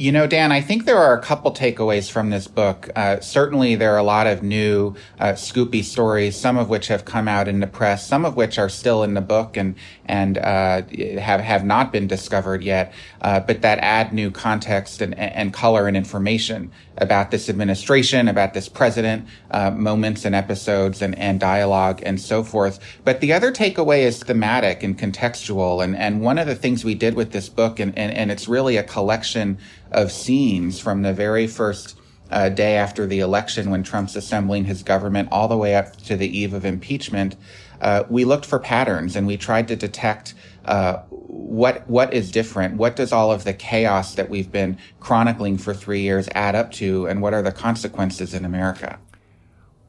You 0.00 0.12
know, 0.12 0.26
Dan, 0.26 0.50
I 0.50 0.62
think 0.62 0.86
there 0.86 0.96
are 0.96 1.12
a 1.12 1.20
couple 1.20 1.52
takeaways 1.52 2.10
from 2.10 2.30
this 2.30 2.48
book. 2.48 2.88
Uh, 2.96 3.20
certainly, 3.20 3.74
there 3.74 3.92
are 3.92 3.98
a 3.98 4.02
lot 4.02 4.26
of 4.26 4.42
new 4.42 4.94
uh, 5.18 5.32
scoopy 5.32 5.84
stories, 5.84 6.36
some 6.36 6.56
of 6.56 6.70
which 6.70 6.86
have 6.86 7.04
come 7.04 7.28
out 7.28 7.48
in 7.48 7.60
the 7.60 7.66
press, 7.66 8.06
some 8.06 8.24
of 8.24 8.34
which 8.34 8.58
are 8.58 8.70
still 8.70 9.02
in 9.02 9.12
the 9.12 9.20
book 9.20 9.58
and 9.58 9.74
and 10.06 10.38
uh, 10.38 10.80
have 11.20 11.40
have 11.42 11.66
not 11.66 11.92
been 11.92 12.06
discovered 12.06 12.64
yet, 12.64 12.94
uh, 13.20 13.40
but 13.40 13.60
that 13.60 13.78
add 13.80 14.14
new 14.14 14.30
context 14.30 15.02
and, 15.02 15.14
and 15.18 15.52
color 15.52 15.86
and 15.86 15.98
information 15.98 16.72
about 17.00 17.30
this 17.30 17.48
administration, 17.48 18.28
about 18.28 18.54
this 18.54 18.68
president, 18.68 19.26
uh, 19.50 19.70
moments 19.70 20.24
and 20.24 20.34
episodes 20.34 21.02
and, 21.02 21.18
and 21.18 21.40
dialogue 21.40 22.00
and 22.04 22.20
so 22.20 22.44
forth. 22.44 22.78
But 23.04 23.20
the 23.20 23.32
other 23.32 23.50
takeaway 23.50 24.00
is 24.00 24.22
thematic 24.22 24.82
and 24.82 24.98
contextual. 24.98 25.82
And, 25.82 25.96
and 25.96 26.20
one 26.20 26.38
of 26.38 26.46
the 26.46 26.54
things 26.54 26.84
we 26.84 26.94
did 26.94 27.14
with 27.14 27.32
this 27.32 27.48
book, 27.48 27.80
and, 27.80 27.96
and, 27.98 28.12
and 28.12 28.30
it's 28.30 28.46
really 28.46 28.76
a 28.76 28.84
collection 28.84 29.58
of 29.90 30.12
scenes 30.12 30.78
from 30.78 31.02
the 31.02 31.12
very 31.14 31.46
first 31.46 31.96
uh, 32.30 32.48
day 32.48 32.76
after 32.76 33.06
the 33.06 33.20
election 33.20 33.70
when 33.70 33.82
Trump's 33.82 34.14
assembling 34.14 34.64
his 34.64 34.82
government 34.82 35.28
all 35.32 35.48
the 35.48 35.56
way 35.56 35.74
up 35.74 35.96
to 35.96 36.16
the 36.16 36.38
eve 36.38 36.54
of 36.54 36.64
impeachment, 36.64 37.36
uh, 37.80 38.04
we 38.08 38.24
looked 38.24 38.46
for 38.46 38.58
patterns 38.58 39.16
and 39.16 39.26
we 39.26 39.36
tried 39.36 39.66
to 39.68 39.76
detect 39.76 40.34
uh, 40.64 40.98
what 41.10 41.88
what 41.88 42.12
is 42.12 42.30
different. 42.30 42.76
What 42.76 42.96
does 42.96 43.12
all 43.12 43.32
of 43.32 43.44
the 43.44 43.52
chaos 43.52 44.14
that 44.14 44.28
we've 44.28 44.50
been 44.50 44.78
chronicling 45.00 45.58
for 45.58 45.74
three 45.74 46.00
years 46.00 46.28
add 46.34 46.54
up 46.54 46.70
to, 46.72 47.06
and 47.06 47.22
what 47.22 47.34
are 47.34 47.42
the 47.42 47.52
consequences 47.52 48.34
in 48.34 48.44
America? 48.44 48.98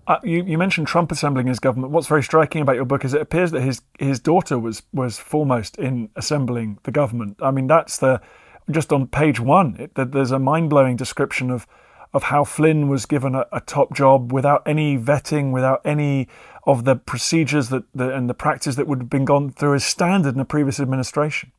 Uh, 0.07 0.19
you, 0.23 0.43
you, 0.43 0.57
mentioned 0.57 0.87
Trump 0.87 1.11
assembling 1.11 1.47
his 1.47 1.59
government. 1.59 1.93
What's 1.93 2.07
very 2.07 2.23
striking 2.23 2.61
about 2.61 2.75
your 2.75 2.85
book 2.85 3.05
is 3.05 3.13
it 3.13 3.21
appears 3.21 3.51
that 3.51 3.61
his 3.61 3.81
his 3.99 4.19
daughter 4.19 4.57
was 4.57 4.83
was 4.91 5.17
foremost 5.19 5.77
in 5.77 6.09
assembling 6.15 6.79
the 6.83 6.91
government. 6.91 7.37
I 7.41 7.51
mean, 7.51 7.67
that's 7.67 7.97
the 7.97 8.21
just 8.69 8.91
on 8.91 9.07
page 9.07 9.39
one. 9.39 9.75
It, 9.77 10.11
there's 10.11 10.31
a 10.31 10.39
mind 10.39 10.69
blowing 10.69 10.95
description 10.95 11.51
of 11.51 11.67
of 12.13 12.23
how 12.23 12.43
Flynn 12.43 12.89
was 12.89 13.05
given 13.05 13.35
a, 13.35 13.45
a, 13.51 13.61
top 13.61 13.93
job 13.93 14.31
without 14.33 14.61
any 14.65 14.97
vetting, 14.97 15.51
without 15.51 15.81
any 15.85 16.27
of 16.65 16.83
the 16.83 16.95
procedures 16.95 17.69
that 17.69 17.83
the, 17.95 18.13
and 18.13 18.29
the 18.29 18.33
practice 18.33 18.75
that 18.75 18.87
would 18.87 18.99
have 18.99 19.09
been 19.09 19.25
gone 19.25 19.49
through 19.49 19.75
as 19.75 19.83
standard 19.83 20.35
in 20.35 20.41
a 20.41 20.45
previous 20.45 20.79
administration. 20.79 21.51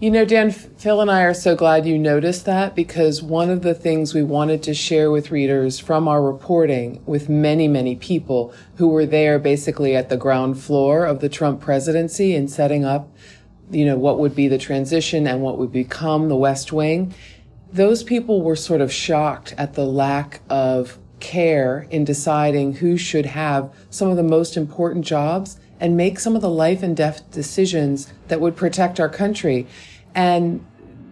You 0.00 0.12
know, 0.12 0.24
Dan, 0.24 0.52
Phil 0.52 1.00
and 1.00 1.10
I 1.10 1.22
are 1.22 1.34
so 1.34 1.56
glad 1.56 1.84
you 1.84 1.98
noticed 1.98 2.44
that 2.44 2.76
because 2.76 3.20
one 3.20 3.50
of 3.50 3.62
the 3.62 3.74
things 3.74 4.14
we 4.14 4.22
wanted 4.22 4.62
to 4.62 4.72
share 4.72 5.10
with 5.10 5.32
readers 5.32 5.80
from 5.80 6.06
our 6.06 6.22
reporting 6.22 7.02
with 7.04 7.28
many, 7.28 7.66
many 7.66 7.96
people 7.96 8.54
who 8.76 8.86
were 8.86 9.06
there 9.06 9.40
basically 9.40 9.96
at 9.96 10.08
the 10.08 10.16
ground 10.16 10.62
floor 10.62 11.04
of 11.04 11.18
the 11.18 11.28
Trump 11.28 11.60
presidency 11.60 12.36
and 12.36 12.48
setting 12.48 12.84
up, 12.84 13.12
you 13.72 13.84
know, 13.84 13.98
what 13.98 14.20
would 14.20 14.36
be 14.36 14.46
the 14.46 14.56
transition 14.56 15.26
and 15.26 15.42
what 15.42 15.58
would 15.58 15.72
become 15.72 16.28
the 16.28 16.36
West 16.36 16.72
Wing. 16.72 17.12
Those 17.72 18.02
people 18.02 18.42
were 18.42 18.56
sort 18.56 18.80
of 18.80 18.92
shocked 18.92 19.54
at 19.58 19.74
the 19.74 19.84
lack 19.84 20.40
of 20.48 20.98
care 21.20 21.86
in 21.90 22.04
deciding 22.04 22.74
who 22.74 22.96
should 22.96 23.26
have 23.26 23.74
some 23.90 24.08
of 24.08 24.16
the 24.16 24.22
most 24.22 24.56
important 24.56 25.04
jobs 25.04 25.58
and 25.80 25.96
make 25.96 26.18
some 26.18 26.34
of 26.34 26.42
the 26.42 26.50
life 26.50 26.82
and 26.82 26.96
death 26.96 27.30
decisions 27.30 28.12
that 28.28 28.40
would 28.40 28.56
protect 28.56 28.98
our 28.98 29.08
country. 29.08 29.66
And, 30.14 30.64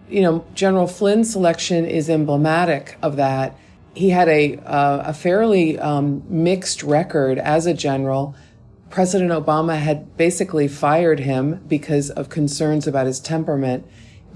you 0.09 0.21
know, 0.21 0.45
General 0.53 0.87
Flynn's 0.87 1.31
selection 1.31 1.85
is 1.85 2.09
emblematic 2.09 2.97
of 3.01 3.15
that. 3.17 3.57
He 3.93 4.09
had 4.09 4.27
a, 4.27 4.57
uh, 4.57 5.03
a 5.09 5.13
fairly 5.13 5.79
um, 5.79 6.23
mixed 6.27 6.83
record 6.83 7.37
as 7.37 7.65
a 7.65 7.73
general. 7.73 8.35
President 8.89 9.31
Obama 9.31 9.77
had 9.77 10.17
basically 10.17 10.67
fired 10.67 11.19
him 11.19 11.63
because 11.67 12.09
of 12.09 12.29
concerns 12.29 12.87
about 12.87 13.05
his 13.05 13.19
temperament. 13.19 13.85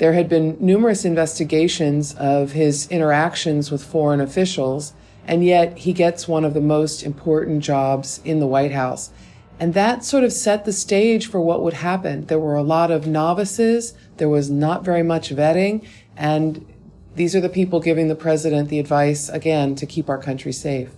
There 0.01 0.13
had 0.13 0.27
been 0.27 0.58
numerous 0.60 1.05
investigations 1.05 2.15
of 2.15 2.53
his 2.53 2.88
interactions 2.88 3.70
with 3.70 3.84
foreign 3.84 4.20
officials, 4.20 4.93
and 5.27 5.46
yet 5.46 5.77
he 5.77 5.93
gets 5.93 6.27
one 6.27 6.43
of 6.43 6.55
the 6.55 6.60
most 6.60 7.03
important 7.03 7.63
jobs 7.63 8.20
in 8.25 8.39
the 8.39 8.48
White 8.48 8.72
House. 8.72 9.12
And 9.60 9.75
that 9.75 10.03
sort 10.03 10.24
of 10.24 10.34
set 10.34 10.65
the 10.65 10.74
stage 10.74 11.27
for 11.27 11.39
what 11.39 11.62
would 11.62 11.75
happen. 11.75 12.25
There 12.25 12.39
were 12.39 12.55
a 12.55 12.63
lot 12.63 12.89
of 12.89 13.05
novices, 13.05 13.93
there 14.17 14.27
was 14.27 14.50
not 14.50 14.84
very 14.84 15.03
much 15.03 15.29
vetting, 15.29 15.86
and 16.17 16.65
these 17.13 17.36
are 17.36 17.41
the 17.41 17.48
people 17.48 17.79
giving 17.79 18.08
the 18.08 18.15
president 18.15 18.70
the 18.70 18.79
advice, 18.79 19.29
again, 19.29 19.75
to 19.75 19.86
keep 19.86 20.10
our 20.10 20.17
country 20.17 20.51
safe. 20.51 20.89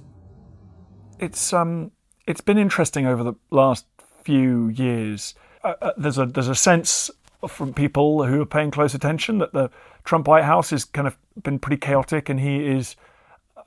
It's, 1.19 1.51
um, 1.51 1.91
it's 2.25 2.39
been 2.39 2.57
interesting 2.57 3.05
over 3.05 3.21
the 3.25 3.33
last 3.51 3.85
few 4.23 4.69
years. 4.69 5.35
Uh, 5.61 5.73
uh, 5.81 5.91
there's 5.97 6.17
a 6.17 6.25
there's 6.25 6.47
a 6.47 6.55
sense 6.55 7.11
from 7.47 7.73
people 7.73 8.25
who 8.25 8.41
are 8.41 8.45
paying 8.45 8.71
close 8.71 8.93
attention 8.93 9.37
that 9.39 9.53
the 9.53 9.69
Trump 10.03 10.27
White 10.27 10.43
House 10.43 10.69
has 10.71 10.85
kind 10.85 11.07
of 11.07 11.17
been 11.41 11.59
pretty 11.59 11.77
chaotic, 11.77 12.29
and 12.29 12.39
he 12.39 12.65
is 12.65 12.95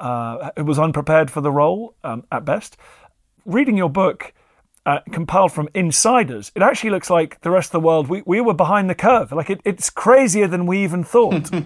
uh, 0.01 0.51
was 0.59 0.79
unprepared 0.79 1.31
for 1.31 1.41
the 1.41 1.51
role 1.51 1.95
um, 2.05 2.25
at 2.31 2.45
best. 2.45 2.77
Reading 3.45 3.77
your 3.77 3.89
book, 3.89 4.35
uh, 4.85 5.01
compiled 5.13 5.53
from 5.53 5.69
insiders, 5.75 6.53
it 6.55 6.63
actually 6.63 6.91
looks 6.91 7.11
like 7.11 7.41
the 7.41 7.51
rest 7.51 7.69
of 7.69 7.73
the 7.73 7.87
world 7.87 8.09
we, 8.09 8.23
we 8.27 8.41
were 8.41 8.55
behind 8.55 8.91
the 8.91 8.95
curve. 8.95 9.33
Like 9.33 9.51
it, 9.51 9.61
it's 9.65 9.91
crazier 9.91 10.47
than 10.47 10.67
we 10.67 10.83
even 10.85 11.05
thought. 11.05 11.51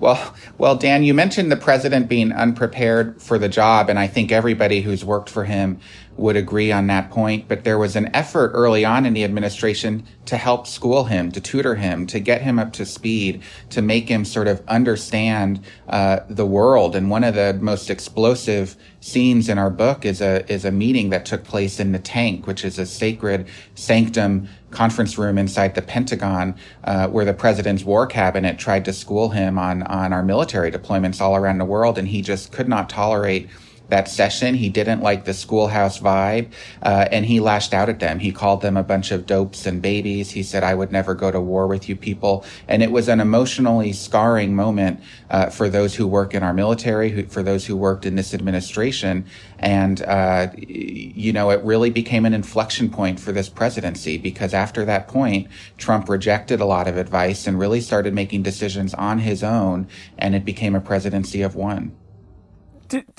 Well, 0.00 0.34
well, 0.56 0.76
Dan, 0.76 1.04
you 1.04 1.12
mentioned 1.12 1.52
the 1.52 1.58
president 1.58 2.08
being 2.08 2.32
unprepared 2.32 3.20
for 3.20 3.38
the 3.38 3.50
job, 3.50 3.90
and 3.90 3.98
I 3.98 4.06
think 4.06 4.32
everybody 4.32 4.80
who's 4.80 5.04
worked 5.04 5.28
for 5.28 5.44
him 5.44 5.78
would 6.20 6.36
agree 6.36 6.70
on 6.70 6.86
that 6.86 7.10
point. 7.10 7.48
But 7.48 7.64
there 7.64 7.78
was 7.78 7.96
an 7.96 8.14
effort 8.14 8.52
early 8.52 8.84
on 8.84 9.06
in 9.06 9.14
the 9.14 9.24
administration 9.24 10.04
to 10.26 10.36
help 10.36 10.66
school 10.66 11.04
him, 11.04 11.32
to 11.32 11.40
tutor 11.40 11.76
him, 11.76 12.06
to 12.08 12.20
get 12.20 12.42
him 12.42 12.58
up 12.58 12.72
to 12.74 12.84
speed, 12.84 13.42
to 13.70 13.80
make 13.80 14.08
him 14.08 14.24
sort 14.26 14.46
of 14.46 14.62
understand 14.68 15.64
uh, 15.88 16.20
the 16.28 16.44
world. 16.44 16.94
And 16.94 17.10
one 17.10 17.24
of 17.24 17.34
the 17.34 17.58
most 17.60 17.88
explosive 17.88 18.76
scenes 19.00 19.48
in 19.48 19.56
our 19.56 19.70
book 19.70 20.04
is 20.04 20.20
a 20.20 20.50
is 20.52 20.66
a 20.66 20.70
meeting 20.70 21.08
that 21.08 21.24
took 21.24 21.42
place 21.42 21.80
in 21.80 21.92
the 21.92 21.98
tank, 21.98 22.46
which 22.46 22.64
is 22.66 22.78
a 22.78 22.84
sacred 22.84 23.46
sanctum 23.74 24.46
conference 24.70 25.16
room 25.16 25.38
inside 25.38 25.74
the 25.74 25.82
Pentagon, 25.82 26.54
uh, 26.84 27.08
where 27.08 27.24
the 27.24 27.32
president's 27.32 27.82
war 27.82 28.06
cabinet 28.06 28.58
tried 28.58 28.84
to 28.84 28.92
school 28.92 29.30
him 29.30 29.58
on 29.58 29.82
on 29.84 30.12
our 30.12 30.22
military 30.22 30.70
deployments 30.70 31.20
all 31.20 31.34
around 31.34 31.56
the 31.56 31.64
world, 31.64 31.96
and 31.96 32.08
he 32.08 32.20
just 32.20 32.52
could 32.52 32.68
not 32.68 32.90
tolerate 32.90 33.48
that 33.90 34.08
session. 34.08 34.54
He 34.54 34.68
didn't 34.68 35.02
like 35.02 35.24
the 35.24 35.34
schoolhouse 35.34 36.00
vibe, 36.00 36.52
uh, 36.82 37.06
and 37.12 37.26
he 37.26 37.40
lashed 37.40 37.74
out 37.74 37.88
at 37.88 38.00
them. 38.00 38.18
He 38.18 38.32
called 38.32 38.62
them 38.62 38.76
a 38.76 38.82
bunch 38.82 39.10
of 39.12 39.26
dopes 39.26 39.66
and 39.66 39.82
babies. 39.82 40.30
He 40.30 40.42
said, 40.42 40.64
"I 40.64 40.74
would 40.74 40.90
never 40.90 41.14
go 41.14 41.30
to 41.30 41.40
war 41.40 41.66
with 41.66 41.88
you 41.88 41.96
people," 41.96 42.44
and 42.68 42.82
it 42.82 42.90
was 42.90 43.08
an 43.08 43.20
emotionally 43.20 43.92
scarring 43.92 44.54
moment 44.54 45.00
uh, 45.30 45.50
for 45.50 45.68
those 45.68 45.94
who 45.94 46.06
work 46.06 46.34
in 46.34 46.42
our 46.42 46.54
military, 46.54 47.10
who, 47.10 47.24
for 47.24 47.42
those 47.42 47.66
who 47.66 47.76
worked 47.76 48.06
in 48.06 48.16
this 48.16 48.32
administration, 48.32 49.24
and 49.58 50.02
uh, 50.02 50.48
you 50.56 51.32
know, 51.32 51.50
it 51.50 51.62
really 51.62 51.90
became 51.90 52.24
an 52.24 52.34
inflection 52.34 52.88
point 52.88 53.20
for 53.20 53.32
this 53.32 53.48
presidency 53.48 54.18
because 54.18 54.54
after 54.54 54.84
that 54.84 55.08
point, 55.08 55.48
Trump 55.76 56.08
rejected 56.08 56.60
a 56.60 56.64
lot 56.64 56.88
of 56.88 56.96
advice 56.96 57.46
and 57.46 57.58
really 57.58 57.80
started 57.80 58.14
making 58.14 58.42
decisions 58.42 58.94
on 58.94 59.18
his 59.18 59.42
own, 59.42 59.86
and 60.18 60.34
it 60.34 60.44
became 60.44 60.74
a 60.74 60.80
presidency 60.80 61.42
of 61.42 61.54
one 61.54 61.92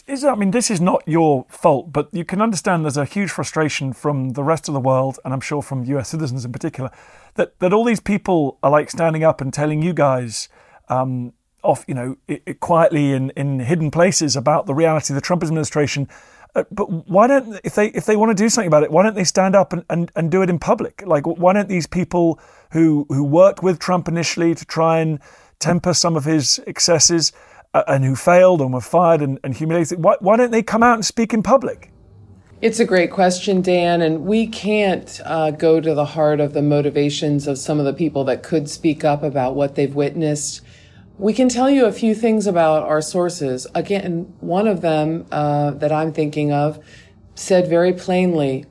is 0.07 0.23
I 0.23 0.35
mean, 0.35 0.51
this 0.51 0.71
is 0.71 0.81
not 0.81 1.03
your 1.05 1.45
fault, 1.49 1.91
but 1.91 2.09
you 2.11 2.25
can 2.25 2.41
understand 2.41 2.83
there's 2.83 2.97
a 2.97 3.05
huge 3.05 3.31
frustration 3.31 3.93
from 3.93 4.31
the 4.33 4.43
rest 4.43 4.67
of 4.67 4.73
the 4.73 4.79
world, 4.79 5.19
and 5.23 5.33
I'm 5.33 5.41
sure 5.41 5.61
from 5.61 5.83
U.S. 5.85 6.09
citizens 6.09 6.45
in 6.45 6.51
particular, 6.51 6.91
that 7.35 7.59
that 7.59 7.73
all 7.73 7.83
these 7.83 7.99
people 7.99 8.57
are 8.63 8.71
like 8.71 8.89
standing 8.89 9.23
up 9.23 9.41
and 9.41 9.53
telling 9.53 9.81
you 9.81 9.93
guys. 9.93 10.49
Um, 10.89 11.33
off, 11.63 11.85
you 11.87 11.93
know, 11.93 12.17
it, 12.27 12.41
it 12.47 12.59
quietly 12.59 13.11
in, 13.11 13.29
in 13.31 13.59
hidden 13.59 13.91
places 13.91 14.35
about 14.35 14.65
the 14.65 14.73
reality 14.73 15.13
of 15.13 15.15
the 15.15 15.21
Trump 15.21 15.43
administration. 15.43 16.07
Uh, 16.55 16.63
but 16.71 17.07
why 17.07 17.27
don't 17.27 17.59
if 17.63 17.75
they 17.75 17.87
if 17.89 18.05
they 18.05 18.15
want 18.15 18.35
to 18.35 18.43
do 18.43 18.49
something 18.49 18.67
about 18.67 18.83
it, 18.83 18.91
why 18.91 19.03
don't 19.03 19.15
they 19.15 19.23
stand 19.23 19.55
up 19.55 19.71
and, 19.71 19.85
and, 19.89 20.11
and 20.15 20.31
do 20.31 20.41
it 20.41 20.49
in 20.49 20.59
public? 20.59 21.03
Like 21.05 21.25
why 21.25 21.53
don't 21.53 21.69
these 21.69 21.87
people 21.87 22.39
who 22.71 23.05
who 23.09 23.23
worked 23.23 23.63
with 23.63 23.79
Trump 23.79 24.07
initially 24.07 24.53
to 24.55 24.65
try 24.65 24.99
and 24.99 25.19
temper 25.59 25.93
some 25.93 26.17
of 26.17 26.25
his 26.25 26.59
excesses 26.67 27.31
and 27.73 28.03
who 28.03 28.15
failed 28.15 28.61
and 28.61 28.73
were 28.73 28.81
fired 28.81 29.21
and, 29.21 29.39
and 29.43 29.55
humiliated, 29.55 30.03
why, 30.03 30.15
why 30.19 30.37
don't 30.37 30.51
they 30.51 30.63
come 30.63 30.83
out 30.83 30.95
and 30.95 31.05
speak 31.05 31.33
in 31.33 31.41
public? 31.41 31.91
It's 32.61 32.79
a 32.79 32.85
great 32.85 33.11
question, 33.11 33.61
Dan, 33.61 34.01
and 34.01 34.25
we 34.25 34.45
can't 34.45 35.19
uh, 35.25 35.49
go 35.51 35.81
to 35.81 35.95
the 35.95 36.05
heart 36.05 36.39
of 36.39 36.53
the 36.53 36.61
motivations 36.61 37.47
of 37.47 37.57
some 37.57 37.79
of 37.79 37.85
the 37.85 37.93
people 37.93 38.23
that 38.25 38.43
could 38.43 38.69
speak 38.69 39.03
up 39.03 39.23
about 39.23 39.55
what 39.55 39.75
they've 39.75 39.95
witnessed. 39.95 40.61
We 41.17 41.33
can 41.33 41.49
tell 41.49 41.71
you 41.71 41.85
a 41.85 41.91
few 41.91 42.13
things 42.13 42.45
about 42.45 42.83
our 42.83 43.01
sources. 43.01 43.65
Again, 43.73 44.33
one 44.41 44.67
of 44.67 44.81
them 44.81 45.25
uh, 45.31 45.71
that 45.71 45.91
I'm 45.91 46.13
thinking 46.13 46.51
of 46.51 46.83
said 47.33 47.67
very 47.67 47.93
plainly, 47.93 48.65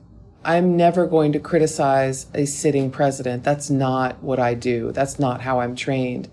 I'm 0.45 0.77
never 0.77 1.05
going 1.05 1.33
to 1.33 1.39
criticize 1.39 2.27
a 2.33 2.45
sitting 2.45 2.91
president. 2.91 3.43
That's 3.43 3.69
not 3.69 4.23
what 4.23 4.39
I 4.39 4.53
do. 4.53 4.91
That's 4.93 5.19
not 5.19 5.41
how 5.41 5.59
I'm 5.59 5.75
trained. 5.75 6.29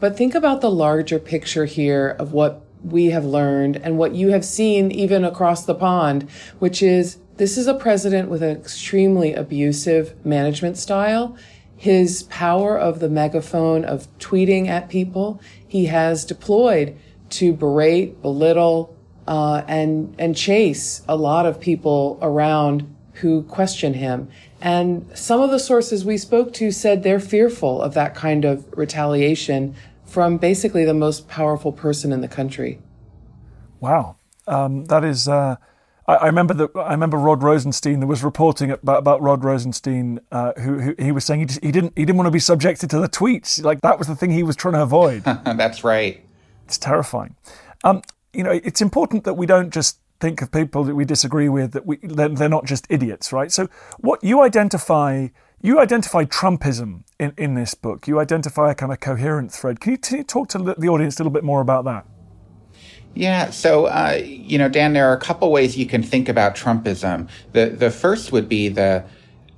But 0.00 0.16
think 0.16 0.34
about 0.34 0.62
the 0.62 0.70
larger 0.70 1.18
picture 1.18 1.66
here 1.66 2.16
of 2.18 2.32
what 2.32 2.64
we 2.82 3.06
have 3.10 3.24
learned 3.24 3.76
and 3.76 3.98
what 3.98 4.14
you 4.14 4.30
have 4.30 4.44
seen 4.44 4.90
even 4.90 5.24
across 5.24 5.66
the 5.66 5.74
pond, 5.74 6.28
which 6.58 6.82
is 6.82 7.18
this 7.36 7.56
is 7.56 7.66
a 7.66 7.74
president 7.74 8.30
with 8.30 8.42
an 8.42 8.56
extremely 8.56 9.34
abusive 9.34 10.14
management 10.24 10.78
style. 10.78 11.36
His 11.76 12.24
power 12.24 12.78
of 12.78 13.00
the 13.00 13.08
megaphone 13.08 13.84
of 13.84 14.06
tweeting 14.18 14.68
at 14.68 14.88
people, 14.88 15.40
he 15.66 15.86
has 15.86 16.24
deployed 16.24 16.98
to 17.30 17.52
berate, 17.52 18.20
belittle, 18.22 18.96
uh, 19.28 19.62
and 19.68 20.14
and 20.18 20.36
chase 20.36 21.02
a 21.08 21.16
lot 21.16 21.46
of 21.46 21.60
people 21.60 22.18
around 22.20 22.94
who 23.14 23.42
question 23.44 23.94
him. 23.94 24.28
And 24.60 25.06
some 25.14 25.40
of 25.40 25.50
the 25.50 25.58
sources 25.58 26.04
we 26.04 26.16
spoke 26.16 26.52
to 26.54 26.70
said 26.70 27.02
they're 27.02 27.20
fearful 27.20 27.80
of 27.80 27.94
that 27.94 28.14
kind 28.14 28.44
of 28.44 28.66
retaliation 28.76 29.74
from 30.10 30.36
basically 30.38 30.84
the 30.84 30.94
most 30.94 31.28
powerful 31.28 31.72
person 31.72 32.12
in 32.12 32.20
the 32.20 32.28
country. 32.28 32.80
Wow, 33.78 34.16
um, 34.46 34.84
that 34.86 35.04
is. 35.04 35.28
Uh, 35.28 35.56
I, 36.06 36.14
I, 36.14 36.26
remember 36.26 36.52
that. 36.54 36.70
I 36.76 36.90
remember 36.90 37.16
Rod 37.16 37.42
Rosenstein. 37.42 38.00
There 38.00 38.08
was 38.08 38.24
reporting 38.24 38.72
about, 38.72 38.98
about 38.98 39.22
Rod 39.22 39.44
Rosenstein, 39.44 40.20
uh, 40.32 40.52
who, 40.58 40.80
who, 40.80 40.94
he 40.98 41.12
was 41.12 41.24
saying 41.24 41.40
he, 41.40 41.46
just, 41.46 41.64
he 41.64 41.72
didn't 41.72 41.92
he 41.96 42.04
didn't 42.04 42.16
want 42.16 42.26
to 42.26 42.32
be 42.32 42.40
subjected 42.40 42.90
to 42.90 42.98
the 42.98 43.08
tweets. 43.08 43.62
Like 43.62 43.80
that 43.82 43.98
was 43.98 44.08
the 44.08 44.16
thing 44.16 44.32
he 44.32 44.42
was 44.42 44.56
trying 44.56 44.74
to 44.74 44.82
avoid. 44.82 45.22
That's 45.44 45.84
right. 45.84 46.24
It's 46.66 46.76
terrifying. 46.76 47.36
Um, 47.84 48.02
you 48.32 48.42
know, 48.42 48.50
it's 48.50 48.82
important 48.82 49.24
that 49.24 49.34
we 49.34 49.46
don't 49.46 49.72
just 49.72 49.98
think 50.20 50.42
of 50.42 50.52
people 50.52 50.84
that 50.84 50.94
we 50.94 51.04
disagree 51.04 51.48
with 51.48 51.72
that 51.72 51.86
we 51.86 51.96
they're 52.02 52.48
not 52.48 52.66
just 52.66 52.86
idiots, 52.90 53.32
right? 53.32 53.50
So, 53.50 53.68
what 53.98 54.22
you 54.22 54.42
identify 54.42 55.28
you 55.62 55.78
identify 55.78 56.24
Trumpism 56.24 57.02
in, 57.18 57.32
in 57.36 57.54
this 57.54 57.74
book. 57.74 58.08
You 58.08 58.18
identify 58.18 58.70
a 58.70 58.74
kind 58.74 58.92
of 58.92 59.00
coherent 59.00 59.52
thread. 59.52 59.80
Can 59.80 59.92
you, 59.92 59.96
t- 59.98 60.22
talk 60.22 60.48
to 60.50 60.58
the 60.58 60.88
audience 60.88 61.16
a 61.16 61.22
little 61.22 61.32
bit 61.32 61.44
more 61.44 61.60
about 61.60 61.84
that? 61.84 62.06
Yeah, 63.14 63.50
so 63.50 63.86
uh, 63.86 64.20
you 64.22 64.56
know, 64.56 64.68
Dan, 64.68 64.92
there 64.92 65.08
are 65.10 65.16
a 65.16 65.20
couple 65.20 65.50
ways 65.50 65.76
you 65.76 65.86
can 65.86 66.02
think 66.02 66.28
about 66.28 66.54
Trumpism. 66.54 67.28
The 67.52 67.66
the 67.66 67.90
first 67.90 68.30
would 68.30 68.48
be 68.48 68.68
the 68.68 69.04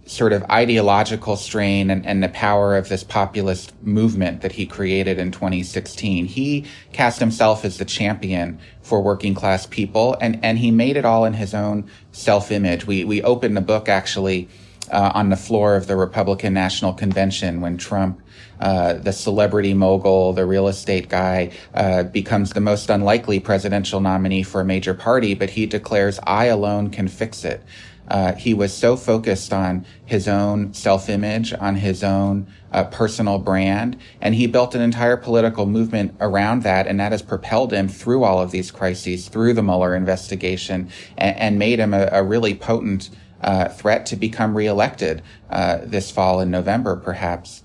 sort 0.07 0.33
of 0.33 0.43
ideological 0.45 1.37
strain 1.37 1.91
and, 1.91 2.05
and 2.05 2.23
the 2.23 2.29
power 2.31 2.77
of 2.77 2.89
this 2.89 3.05
populist 3.05 3.73
movement 3.83 4.41
that 4.41 4.53
he 4.53 4.67
created 4.67 5.19
in 5.19 5.31
2016. 5.31 6.27
He 6.27 6.67
cast 6.93 7.21
himself 7.21 7.65
as 7.65 7.79
the 7.79 7.85
champion 7.85 8.59
for 8.81 9.01
working 9.03 9.35
class 9.35 9.67
people, 9.67 10.17
and 10.21 10.43
and 10.43 10.59
he 10.59 10.71
made 10.71 10.97
it 10.97 11.05
all 11.05 11.27
in 11.27 11.35
his 11.35 11.53
own 11.53 11.89
self 12.13 12.51
image. 12.51 12.87
We 12.87 13.05
we 13.05 13.23
opened 13.23 13.55
the 13.55 13.61
book 13.61 13.89
actually 13.89 14.49
uh, 14.91 15.13
on 15.15 15.29
the 15.29 15.37
floor 15.37 15.77
of 15.77 15.87
the 15.87 15.97
Republican 15.97 16.53
National 16.55 16.93
Convention 16.93 17.61
when 17.61 17.77
Trump, 17.77 18.21
uh, 18.61 18.95
the 18.95 19.13
celebrity 19.13 19.75
mogul, 19.75 20.33
the 20.33 20.47
real 20.47 20.69
estate 20.69 21.09
guy, 21.09 21.51
uh, 21.75 22.03
becomes 22.05 22.53
the 22.53 22.61
most 22.61 22.91
unlikely 22.91 23.41
presidential 23.41 24.01
nominee 24.01 24.43
for 24.43 24.61
a 24.61 24.65
major 24.65 24.95
party, 24.95 25.35
but 25.35 25.51
he 25.51 25.67
declares, 25.67 26.19
I 26.27 26.47
alone 26.47 26.91
can 26.91 27.09
fix 27.09 27.45
it. 27.45 27.63
Uh, 28.09 28.35
he 28.35 28.53
was 28.53 28.77
so 28.77 28.97
focused 28.97 29.53
on 29.53 29.87
his 30.05 30.27
own 30.27 30.75
self-image, 30.75 31.55
on 31.55 31.77
his 31.77 32.03
own 32.03 32.47
uh, 32.73 32.85
personal 32.85 33.39
brand, 33.39 33.97
and 34.21 34.35
he 34.35 34.47
built 34.47 34.75
an 34.75 34.83
entire 34.83 35.17
political 35.17 35.67
movement 35.67 36.15
around 36.21 36.63
that, 36.63 36.87
and 36.87 36.99
that 36.99 37.13
has 37.13 37.23
propelled 37.23 37.73
him 37.73 37.89
through 37.89 38.25
all 38.25 38.41
of 38.41 38.51
these 38.51 38.71
crises, 38.71 39.29
through 39.29 39.55
the 39.55 39.63
Mueller 39.63 39.95
investigation, 39.95 40.91
and, 41.17 41.37
and 41.39 41.59
made 41.59 41.79
him 41.79 41.95
a, 41.95 42.09
a 42.13 42.23
really 42.23 42.55
potent 42.55 43.09
uh, 43.43 43.69
threat 43.69 44.07
to 44.07 44.17
become 44.17 44.57
reelected 44.57 45.23
uh, 45.51 45.79
this 45.83 46.11
fall 46.11 46.41
in 46.41 46.51
November, 46.51 46.97
perhaps. 46.97 47.63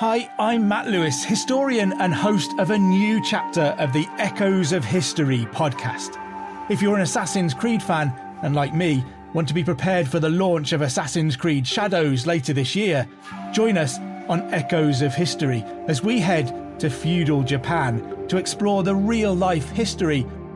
Hi, 0.00 0.30
I'm 0.38 0.68
Matt 0.68 0.86
Lewis, 0.86 1.24
historian 1.24 1.92
and 1.94 2.14
host 2.14 2.52
of 2.58 2.70
a 2.70 2.78
new 2.78 3.20
chapter 3.24 3.74
of 3.80 3.92
the 3.92 4.06
Echoes 4.18 4.72
of 4.72 4.84
History 4.84 5.46
podcast. 5.46 6.16
If 6.70 6.80
you're 6.80 6.94
an 6.94 7.02
Assassin's 7.02 7.52
Creed 7.52 7.82
fan, 7.82 8.12
and 8.42 8.54
like 8.54 8.72
me, 8.72 9.02
Want 9.34 9.46
to 9.48 9.54
be 9.54 9.62
prepared 9.62 10.08
for 10.08 10.20
the 10.20 10.30
launch 10.30 10.72
of 10.72 10.80
Assassin's 10.80 11.36
Creed 11.36 11.66
Shadows 11.66 12.26
later 12.26 12.54
this 12.54 12.74
year? 12.74 13.06
Join 13.52 13.76
us 13.76 13.98
on 14.26 14.42
Echoes 14.54 15.02
of 15.02 15.14
History 15.14 15.62
as 15.86 16.02
we 16.02 16.18
head 16.18 16.80
to 16.80 16.88
feudal 16.88 17.42
Japan 17.42 18.26
to 18.28 18.38
explore 18.38 18.82
the 18.82 18.94
real 18.94 19.34
life 19.34 19.68
history 19.68 20.26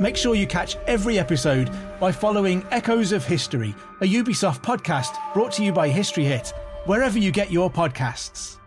Make 0.00 0.16
sure 0.16 0.36
you 0.36 0.46
catch 0.46 0.76
every 0.86 1.18
episode 1.18 1.70
by 1.98 2.12
following 2.12 2.64
Echoes 2.70 3.10
of 3.10 3.24
History, 3.24 3.74
a 4.00 4.06
Ubisoft 4.06 4.62
podcast 4.62 5.18
brought 5.34 5.50
to 5.52 5.64
you 5.64 5.72
by 5.72 5.88
History 5.88 6.24
Hit, 6.24 6.52
wherever 6.86 7.18
you 7.18 7.32
get 7.32 7.50
your 7.50 7.68
podcasts. 7.68 8.58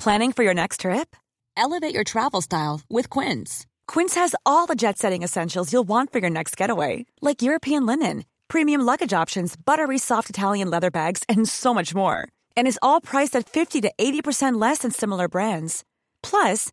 Planning 0.00 0.32
for 0.32 0.42
your 0.42 0.54
next 0.54 0.80
trip? 0.80 1.14
Elevate 1.56 1.94
your 1.94 2.02
travel 2.02 2.40
style 2.40 2.80
with 2.90 3.08
Quince. 3.08 3.66
Quince 3.86 4.16
has 4.16 4.34
all 4.44 4.66
the 4.66 4.74
jet 4.74 4.98
setting 4.98 5.22
essentials 5.22 5.72
you'll 5.72 5.84
want 5.84 6.12
for 6.12 6.18
your 6.18 6.30
next 6.30 6.56
getaway, 6.56 7.06
like 7.20 7.40
European 7.40 7.86
linen, 7.86 8.24
premium 8.48 8.80
luggage 8.80 9.12
options, 9.12 9.54
buttery 9.54 9.98
soft 9.98 10.28
Italian 10.28 10.70
leather 10.70 10.90
bags, 10.90 11.22
and 11.28 11.48
so 11.48 11.72
much 11.72 11.94
more. 11.94 12.26
And 12.56 12.66
is 12.66 12.80
all 12.82 13.00
priced 13.00 13.36
at 13.36 13.48
50 13.48 13.80
to 13.82 13.92
80% 13.96 14.60
less 14.60 14.78
than 14.78 14.90
similar 14.90 15.28
brands. 15.28 15.84
Plus, 16.24 16.72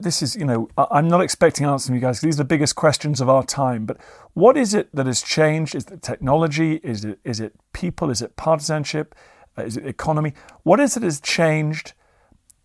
this 0.00 0.22
is, 0.22 0.36
you 0.36 0.44
know, 0.44 0.68
I'm 0.76 1.08
not 1.08 1.20
expecting 1.20 1.66
answers 1.66 1.86
from 1.86 1.94
you 1.94 2.00
guys. 2.00 2.20
These 2.20 2.36
are 2.36 2.44
the 2.44 2.44
biggest 2.44 2.76
questions 2.76 3.20
of 3.20 3.28
our 3.28 3.44
time. 3.44 3.86
But 3.86 3.98
what 4.34 4.56
is 4.56 4.74
it 4.74 4.94
that 4.94 5.06
has 5.06 5.22
changed? 5.22 5.74
Is 5.74 5.86
it 5.86 6.02
technology? 6.02 6.76
Is 6.82 7.04
it 7.04 7.18
is 7.24 7.40
it 7.40 7.54
people? 7.72 8.10
Is 8.10 8.22
it 8.22 8.36
partisanship? 8.36 9.14
Uh, 9.58 9.64
is 9.64 9.76
it 9.76 9.86
economy? 9.86 10.34
What 10.62 10.80
is 10.80 10.96
it 10.96 11.00
that 11.00 11.06
has 11.06 11.20
changed 11.20 11.92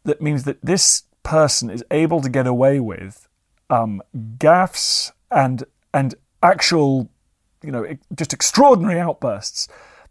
that 0.04 0.22
means 0.22 0.44
that 0.44 0.58
this 0.64 1.04
person 1.24 1.70
is 1.70 1.84
able 1.92 2.22
to 2.22 2.30
get 2.30 2.48
away 2.48 2.80
with 2.80 3.28
um, 3.70 4.02
gaffes 4.38 5.12
and 5.32 5.64
and 5.94 6.16
actual, 6.42 7.10
you 7.64 7.72
know, 7.72 7.98
just 8.16 8.34
extraordinary 8.34 9.00
outbursts 9.00 9.68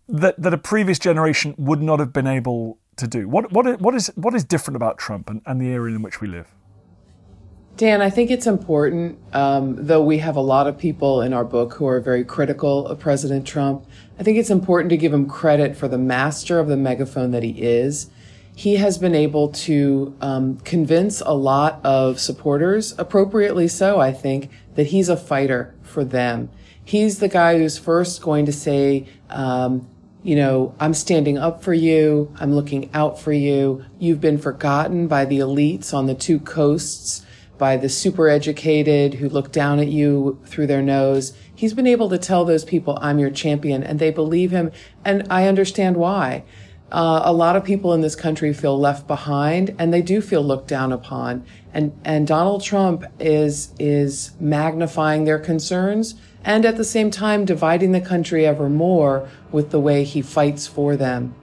that 0.09 0.41
that 0.41 0.53
a 0.53 0.59
previous 0.59 0.99
generation 0.99 1.55
would 1.57 1.83
not 1.83 1.99
have 1.99 2.13
been 2.13 2.27
able 2.27 2.79
to 2.97 3.07
do? 3.07 3.29
What 3.29 3.53
what 3.53 3.67
is, 3.67 3.79
what 3.79 3.95
is 3.95 4.13
what 4.17 4.35
is 4.35 4.45
different 4.45 4.77
about 4.77 4.99
Trump 4.99 5.31
and, 5.31 5.43
and 5.47 5.61
the 5.61 5.69
era 5.69 5.91
in 5.91 6.03
which 6.03 6.21
we 6.21 6.29
live? 6.29 6.53
Dan, 7.77 8.01
I 8.01 8.09
think 8.09 8.31
it's 8.31 8.47
important, 8.47 9.19
um, 9.35 9.77
though 9.77 10.03
we 10.03 10.17
have 10.19 10.37
a 10.37 10.41
lot 10.41 10.67
of 10.67 10.79
people 10.79 11.21
in 11.21 11.35
our 11.35 11.45
book 11.45 11.75
who 11.75 11.87
are 11.87 12.01
very 12.01 12.25
critical 12.25 12.87
of 12.87 12.99
President 12.99 13.47
Trump. 13.47 13.85
I 14.19 14.23
think 14.23 14.39
it's 14.39 14.49
important 14.49 14.89
to 14.91 14.97
give 14.97 15.13
him 15.13 15.29
credit 15.29 15.77
for 15.77 15.87
the 15.87 15.99
master 15.99 16.59
of 16.59 16.69
the 16.69 16.77
megaphone 16.79 17.33
that 17.33 17.43
he 17.43 17.51
is. 17.51 18.09
He 18.55 18.77
has 18.77 18.97
been 18.97 19.15
able 19.15 19.51
to 19.51 20.17
um, 20.23 20.57
convince 20.61 21.21
a 21.21 21.33
lot 21.33 21.85
of 21.85 22.19
supporters, 22.19 22.95
appropriately 22.99 23.69
so, 23.69 24.01
I 24.01 24.11
think, 24.11 24.49
that 24.75 24.87
he's 24.87 25.11
a 25.11 25.17
fighter 25.17 25.75
for 25.83 26.03
them. 26.03 26.49
He's 26.83 27.19
the 27.19 27.29
guy 27.29 27.59
who's 27.59 27.77
first 27.77 28.23
going 28.23 28.47
to 28.47 28.53
say, 28.53 29.07
um, 29.29 29.87
you 30.23 30.35
know, 30.35 30.75
I'm 30.81 30.95
standing 30.95 31.37
up 31.37 31.63
for 31.63 31.75
you. 31.75 32.35
I'm 32.41 32.55
looking 32.55 32.89
out 32.95 33.21
for 33.21 33.35
you. 33.35 33.85
You've 33.99 34.23
been 34.23 34.39
forgotten 34.39 35.09
by 35.09 35.27
the 35.27 35.41
elites 35.41 35.93
on 35.93 36.07
the 36.07 36.15
two 36.15 36.41
coasts 36.41 37.26
by 37.59 37.77
the 37.77 37.89
super 37.89 38.29
educated 38.29 39.15
who 39.15 39.29
look 39.29 39.53
down 39.53 39.79
at 39.79 39.89
you 39.89 40.41
through 40.45 40.67
their 40.67 40.83
nose. 40.83 41.37
He's 41.55 41.75
been 41.75 41.87
able 41.87 42.09
to 42.11 42.19
tell 42.19 42.45
those 42.45 42.65
people, 42.65 42.99
I'm 43.01 43.19
your 43.19 43.31
champion, 43.31 43.83
and 43.83 43.99
they 43.99 44.11
believe 44.11 44.51
him. 44.51 44.73
And 45.05 45.27
I 45.31 45.49
understand 45.49 45.97
why. 45.97 46.45
Uh, 46.93 47.23
a 47.25 47.33
lot 47.33 47.57
of 47.57 47.65
people 47.65 47.93
in 47.93 48.01
this 48.01 48.15
country 48.15 48.53
feel 48.53 48.79
left 48.79 49.09
behind 49.09 49.75
and 49.77 49.93
they 49.93 50.03
do 50.03 50.21
feel 50.21 50.43
looked 50.43 50.69
down 50.69 50.93
upon. 50.93 51.45
And, 51.75 51.99
and 52.05 52.29
Donald 52.29 52.63
Trump 52.63 53.05
is, 53.19 53.75
is 53.81 54.31
magnifying 54.39 55.25
their 55.25 55.41
concerns 55.41 56.15
and 56.45 56.65
at 56.65 56.77
the 56.77 56.85
same 56.85 57.11
time 57.11 57.45
dividing 57.45 57.91
the 57.91 58.01
country 58.01 58.47
ever 58.47 58.69
more 58.69 59.29
with 59.51 59.71
the 59.71 59.81
way 59.81 60.05
he 60.05 60.23
fights 60.23 60.69
for 60.69 60.97
them. 60.97 61.35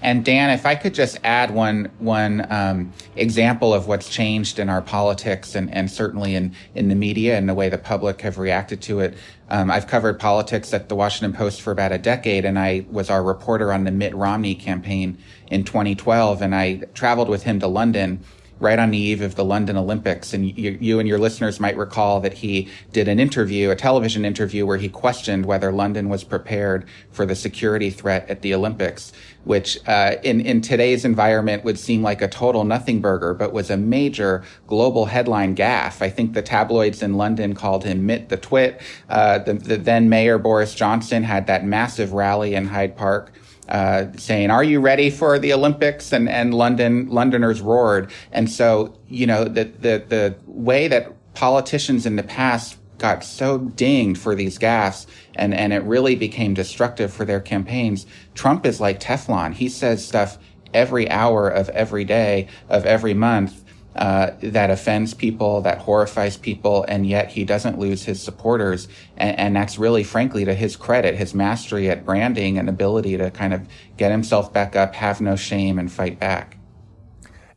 And 0.00 0.24
Dan, 0.24 0.50
if 0.50 0.64
I 0.64 0.76
could 0.76 0.94
just 0.94 1.18
add 1.24 1.50
one 1.50 1.90
one 1.98 2.46
um, 2.50 2.92
example 3.16 3.74
of 3.74 3.88
what's 3.88 4.08
changed 4.08 4.58
in 4.58 4.68
our 4.68 4.80
politics 4.80 5.54
and, 5.54 5.72
and 5.74 5.90
certainly 5.90 6.34
in, 6.34 6.54
in 6.74 6.88
the 6.88 6.94
media 6.94 7.36
and 7.36 7.48
the 7.48 7.54
way 7.54 7.68
the 7.68 7.78
public 7.78 8.20
have 8.20 8.38
reacted 8.38 8.80
to 8.82 9.00
it. 9.00 9.16
Um, 9.50 9.70
I've 9.70 9.86
covered 9.86 10.20
politics 10.20 10.72
at 10.72 10.88
the 10.88 10.94
Washington 10.94 11.36
Post 11.36 11.62
for 11.62 11.72
about 11.72 11.90
a 11.90 11.98
decade, 11.98 12.44
and 12.44 12.58
I 12.58 12.86
was 12.90 13.10
our 13.10 13.22
reporter 13.22 13.72
on 13.72 13.84
the 13.84 13.90
Mitt 13.90 14.14
Romney 14.14 14.54
campaign 14.54 15.18
in 15.50 15.64
2012, 15.64 16.42
and 16.42 16.54
I 16.54 16.82
traveled 16.94 17.28
with 17.28 17.42
him 17.44 17.58
to 17.60 17.66
London 17.66 18.22
right 18.60 18.78
on 18.78 18.90
the 18.90 18.98
eve 18.98 19.22
of 19.22 19.34
the 19.34 19.44
London 19.44 19.76
Olympics. 19.76 20.32
And 20.32 20.46
you, 20.46 20.76
you, 20.80 20.98
and 20.98 21.08
your 21.08 21.18
listeners 21.18 21.60
might 21.60 21.76
recall 21.76 22.20
that 22.20 22.34
he 22.34 22.68
did 22.92 23.08
an 23.08 23.20
interview, 23.20 23.70
a 23.70 23.76
television 23.76 24.24
interview, 24.24 24.66
where 24.66 24.78
he 24.78 24.88
questioned 24.88 25.46
whether 25.46 25.72
London 25.72 26.08
was 26.08 26.24
prepared 26.24 26.86
for 27.10 27.26
the 27.26 27.34
security 27.34 27.90
threat 27.90 28.28
at 28.28 28.42
the 28.42 28.54
Olympics, 28.54 29.12
which 29.44 29.78
uh, 29.86 30.16
in, 30.22 30.40
in 30.40 30.60
today's 30.60 31.04
environment 31.04 31.64
would 31.64 31.78
seem 31.78 32.02
like 32.02 32.20
a 32.20 32.28
total 32.28 32.64
nothing 32.64 33.00
burger, 33.00 33.34
but 33.34 33.52
was 33.52 33.70
a 33.70 33.76
major 33.76 34.42
global 34.66 35.06
headline 35.06 35.54
gaffe. 35.54 36.02
I 36.02 36.10
think 36.10 36.34
the 36.34 36.42
tabloids 36.42 37.02
in 37.02 37.14
London 37.14 37.54
called 37.54 37.84
him 37.84 38.06
Mitt 38.06 38.28
the 38.28 38.36
Twit. 38.36 38.80
Uh, 39.08 39.38
the, 39.38 39.54
the 39.54 39.76
then 39.76 40.08
mayor 40.08 40.38
Boris 40.38 40.74
Johnson 40.74 41.22
had 41.22 41.46
that 41.46 41.64
massive 41.64 42.12
rally 42.12 42.54
in 42.54 42.66
Hyde 42.66 42.96
Park 42.96 43.32
uh, 43.68 44.06
saying, 44.16 44.50
"Are 44.50 44.64
you 44.64 44.80
ready 44.80 45.10
for 45.10 45.38
the 45.38 45.52
Olympics?" 45.52 46.12
And 46.12 46.28
and 46.28 46.54
London 46.54 47.08
Londoners 47.08 47.60
roared. 47.60 48.10
And 48.32 48.50
so 48.50 48.94
you 49.08 49.26
know 49.26 49.44
the 49.44 49.64
the 49.64 50.04
the 50.08 50.34
way 50.46 50.88
that 50.88 51.12
politicians 51.34 52.06
in 52.06 52.16
the 52.16 52.22
past 52.22 52.78
got 52.98 53.22
so 53.22 53.58
dinged 53.58 54.20
for 54.20 54.34
these 54.34 54.58
gaffes 54.58 55.06
and 55.36 55.54
and 55.54 55.72
it 55.72 55.82
really 55.84 56.16
became 56.16 56.52
destructive 56.52 57.12
for 57.12 57.24
their 57.24 57.40
campaigns. 57.40 58.06
Trump 58.34 58.66
is 58.66 58.80
like 58.80 59.00
Teflon. 59.00 59.54
He 59.54 59.68
says 59.68 60.04
stuff 60.04 60.38
every 60.74 61.08
hour 61.10 61.48
of 61.48 61.68
every 61.70 62.04
day 62.04 62.48
of 62.68 62.84
every 62.84 63.14
month 63.14 63.64
uh, 63.98 64.30
that 64.40 64.70
offends 64.70 65.12
people, 65.12 65.60
that 65.62 65.78
horrifies 65.78 66.36
people, 66.36 66.84
and 66.86 67.04
yet 67.04 67.30
he 67.32 67.44
doesn't 67.44 67.80
lose 67.80 68.04
his 68.04 68.22
supporters. 68.22 68.86
And, 69.16 69.36
and, 69.36 69.56
that's 69.56 69.76
really, 69.76 70.04
frankly, 70.04 70.44
to 70.44 70.54
his 70.54 70.76
credit, 70.76 71.16
his 71.16 71.34
mastery 71.34 71.90
at 71.90 72.04
branding 72.04 72.58
and 72.58 72.68
ability 72.68 73.16
to 73.16 73.32
kind 73.32 73.52
of 73.52 73.66
get 73.96 74.12
himself 74.12 74.52
back 74.52 74.76
up, 74.76 74.94
have 74.94 75.20
no 75.20 75.34
shame, 75.34 75.80
and 75.80 75.90
fight 75.90 76.20
back. 76.20 76.58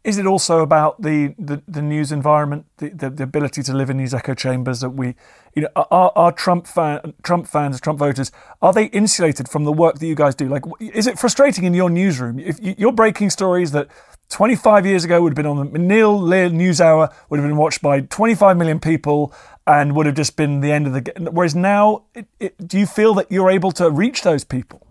Is 0.04 0.18
it 0.18 0.26
also 0.26 0.62
about 0.62 1.00
the, 1.00 1.36
the, 1.38 1.62
the 1.68 1.82
news 1.84 2.12
environment, 2.12 2.66
the, 2.78 2.90
the, 2.90 3.12
the, 3.12 3.24
ability 3.24 3.62
to 3.62 3.74
live 3.76 3.92
in 3.92 3.98
these 3.98 4.16
echo 4.16 4.34
chambers 4.34 4.80
that 4.80 4.90
we, 4.90 5.14
you 5.54 5.62
know, 5.62 5.70
are, 5.76 6.12
are 6.16 6.32
Trump 6.32 6.66
fan, 6.66 7.14
Trump 7.22 7.48
fans, 7.48 7.80
Trump 7.80 8.00
voters, 8.00 8.32
are 8.64 8.74
they 8.74 8.86
insulated 8.86 9.48
from 9.48 9.64
the 9.64 9.72
work 9.72 10.00
that 10.00 10.08
you 10.08 10.16
guys 10.16 10.34
do? 10.34 10.50
Like, 10.50 10.64
is 10.80 11.06
it 11.06 11.20
frustrating 11.20 11.66
in 11.66 11.76
your 11.76 11.92
newsroom 11.92 12.40
if 12.40 12.58
you're 12.60 12.92
breaking 12.92 13.30
stories 13.30 13.74
that 13.74 13.90
25 14.32 14.86
years 14.86 15.04
ago 15.04 15.22
would 15.22 15.32
have 15.32 15.36
been 15.36 15.46
on 15.46 15.72
the 15.72 15.78
Neil 15.78 16.20
Lehrer 16.20 16.52
NewsHour, 16.52 17.14
would 17.30 17.40
have 17.40 17.48
been 17.48 17.58
watched 17.58 17.82
by 17.82 18.00
25 18.00 18.58
million 18.58 18.80
people 18.80 19.34
and 19.68 19.94
would 19.94 20.06
have 20.06 20.16
just 20.16 20.38
been 20.38 20.62
the 20.62 20.72
end 20.72 20.88
of 20.88 20.94
the. 20.94 21.02
game. 21.02 21.28
Whereas 21.32 21.54
now, 21.54 22.04
it, 22.16 22.28
it, 22.40 22.68
do 22.68 22.80
you 22.80 22.86
feel 22.86 23.14
that 23.16 23.30
you're 23.30 23.52
able 23.52 23.72
to 23.74 23.92
reach 23.92 24.24
those 24.24 24.44
people? 24.44 24.88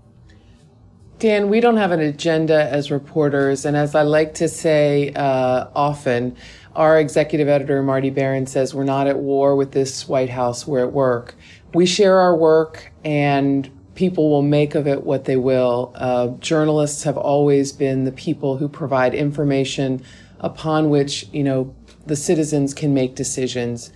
Dan, 1.18 1.48
we 1.48 1.60
don't 1.60 1.78
have 1.78 1.90
an 1.90 2.00
agenda 2.00 2.70
as 2.70 2.90
reporters. 2.90 3.64
And 3.64 3.76
as 3.76 3.94
I 3.94 4.02
like 4.02 4.34
to 4.34 4.48
say 4.48 5.12
uh, 5.14 5.68
often, 5.74 6.36
our 6.76 6.98
executive 6.98 7.48
editor, 7.48 7.82
Marty 7.82 8.10
Baron, 8.10 8.46
says 8.46 8.74
we're 8.74 8.84
not 8.84 9.06
at 9.06 9.18
war 9.18 9.56
with 9.56 9.72
this 9.72 10.06
White 10.06 10.30
House, 10.30 10.66
we're 10.66 10.84
at 10.84 10.92
work. 10.92 11.34
We 11.72 11.86
share 11.86 12.18
our 12.18 12.36
work 12.36 12.92
and 13.04 13.70
people 14.00 14.30
will 14.30 14.40
make 14.40 14.74
of 14.74 14.86
it 14.86 15.04
what 15.04 15.26
they 15.26 15.36
will. 15.36 15.92
Uh, 15.94 16.28
journalists 16.38 17.02
have 17.02 17.18
always 17.18 17.70
been 17.70 18.04
the 18.04 18.12
people 18.12 18.56
who 18.56 18.66
provide 18.66 19.14
information 19.14 20.02
upon 20.38 20.88
which, 20.88 21.28
you 21.34 21.44
know, 21.44 21.76
the 22.06 22.16
citizens 22.16 22.72
can 22.72 22.94
make 22.94 23.14
decisions. 23.14 23.92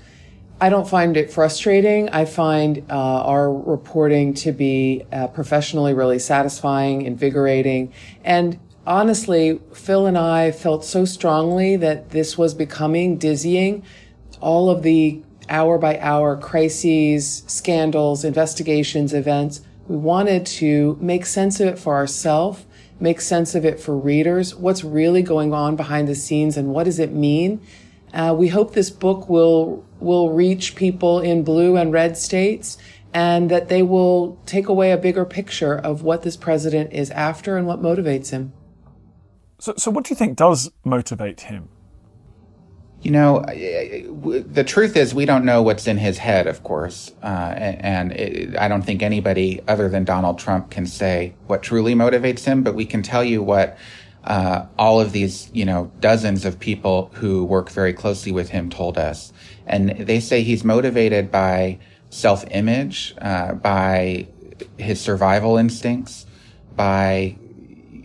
I 0.61 0.69
don't 0.69 0.87
find 0.87 1.17
it 1.17 1.33
frustrating. 1.33 2.11
I 2.11 2.27
find 2.27 2.85
uh, 2.91 3.23
our 3.33 3.51
reporting 3.51 4.35
to 4.35 4.53
be 4.53 5.05
uh, 5.11 5.29
professionally 5.29 5.95
really 5.95 6.19
satisfying, 6.19 7.01
invigorating, 7.01 7.91
and 8.23 8.61
honestly, 8.87 9.59
Phil 9.73 10.05
and 10.05 10.19
I 10.19 10.51
felt 10.51 10.85
so 10.85 11.07
strongly 11.07 11.77
that 11.77 12.11
this 12.11 12.37
was 12.37 12.53
becoming 12.53 13.17
dizzying. 13.17 13.83
All 14.43 14.69
of 14.69 14.83
the 14.83 15.23
hour 15.49 15.79
by 15.79 15.99
hour 15.99 16.37
crises, 16.37 17.43
scandals, 17.47 18.23
investigations, 18.23 19.15
events. 19.15 19.63
We 19.87 19.97
wanted 19.97 20.47
to 20.47 20.97
make 21.01 21.27
sense 21.27 21.61
of 21.61 21.69
it 21.69 21.79
for 21.79 21.95
ourselves, 21.95 22.65
make 23.01 23.21
sense 23.21 23.55
of 23.55 23.65
it 23.65 23.79
for 23.79 23.97
readers. 23.97 24.55
What's 24.55 24.83
really 24.83 25.23
going 25.23 25.53
on 25.53 25.77
behind 25.77 26.09
the 26.09 26.15
scenes 26.15 26.57
and 26.57 26.69
what 26.69 26.85
does 26.85 26.99
it 26.99 27.13
mean? 27.13 27.61
Uh, 28.13 28.35
we 28.37 28.49
hope 28.49 28.73
this 28.73 28.91
book 28.91 29.29
will 29.29 29.85
will 29.99 30.31
reach 30.31 30.77
people 30.77 31.21
in 31.21 31.43
blue 31.43 31.77
and 31.77 31.93
red 31.93 32.17
states 32.17 32.79
and 33.13 33.51
that 33.51 33.69
they 33.69 33.83
will 33.83 34.39
take 34.47 34.69
away 34.69 34.93
a 34.93 34.97
bigger 34.97 35.25
picture 35.25 35.77
of 35.77 36.03
what 36.03 36.23
this 36.23 36.37
president 36.37 36.93
is 36.93 37.11
after 37.11 37.57
and 37.57 37.67
what 37.67 37.81
motivates 37.81 38.31
him. 38.31 38.53
So, 39.59 39.75
so 39.77 39.91
what 39.91 40.05
do 40.05 40.11
you 40.11 40.17
think 40.17 40.37
does 40.37 40.71
motivate 40.85 41.43
him? 41.43 41.69
You 43.05 43.11
know, 43.11 43.45
the 43.45 44.65
truth 44.65 44.97
is, 44.97 45.15
we 45.15 45.27
don't 45.27 45.45
know 45.45 45.63
what's 45.63 45.87
in 45.87 45.99
his 45.99 46.17
head, 46.17 46.47
of 46.47 46.63
course. 46.63 47.13
Uh, 47.23 47.27
and 47.27 48.13
it, 48.13 48.57
I 48.59 48.67
don't 48.67 48.81
think 48.81 49.03
anybody 49.03 49.61
other 49.69 49.91
than 49.91 50.05
Donald 50.05 50.39
Trump 50.39 50.71
can 50.71 50.87
say 50.87 51.35
what 51.47 51.63
truly 51.63 51.95
motivates 51.95 52.45
him, 52.45 52.63
but 52.63 52.75
we 52.75 52.87
can 52.87 53.03
tell 53.03 53.23
you 53.23 53.43
what 53.43 53.77
uh, 54.25 54.65
all 54.79 55.03
of 55.03 55.13
these, 55.13 55.51
you 55.53 55.67
know, 55.67 55.93
dozens 56.01 56.47
of 56.47 56.59
people 56.59 57.11
who 57.13 57.45
work 57.45 57.69
very 57.69 57.93
closely 57.93 58.33
with 58.33 58.49
him 58.49 58.71
told 58.71 58.97
us. 58.97 59.35
And 59.67 59.91
they 59.91 60.19
say 60.19 60.43
he's 60.43 60.65
motivated 60.65 61.31
by 61.31 61.81
self 62.09 62.43
image, 62.53 63.15
uh, 63.21 63.53
by 63.53 64.29
his 64.79 64.99
survival 64.99 65.59
instincts, 65.59 66.25
by 66.75 67.37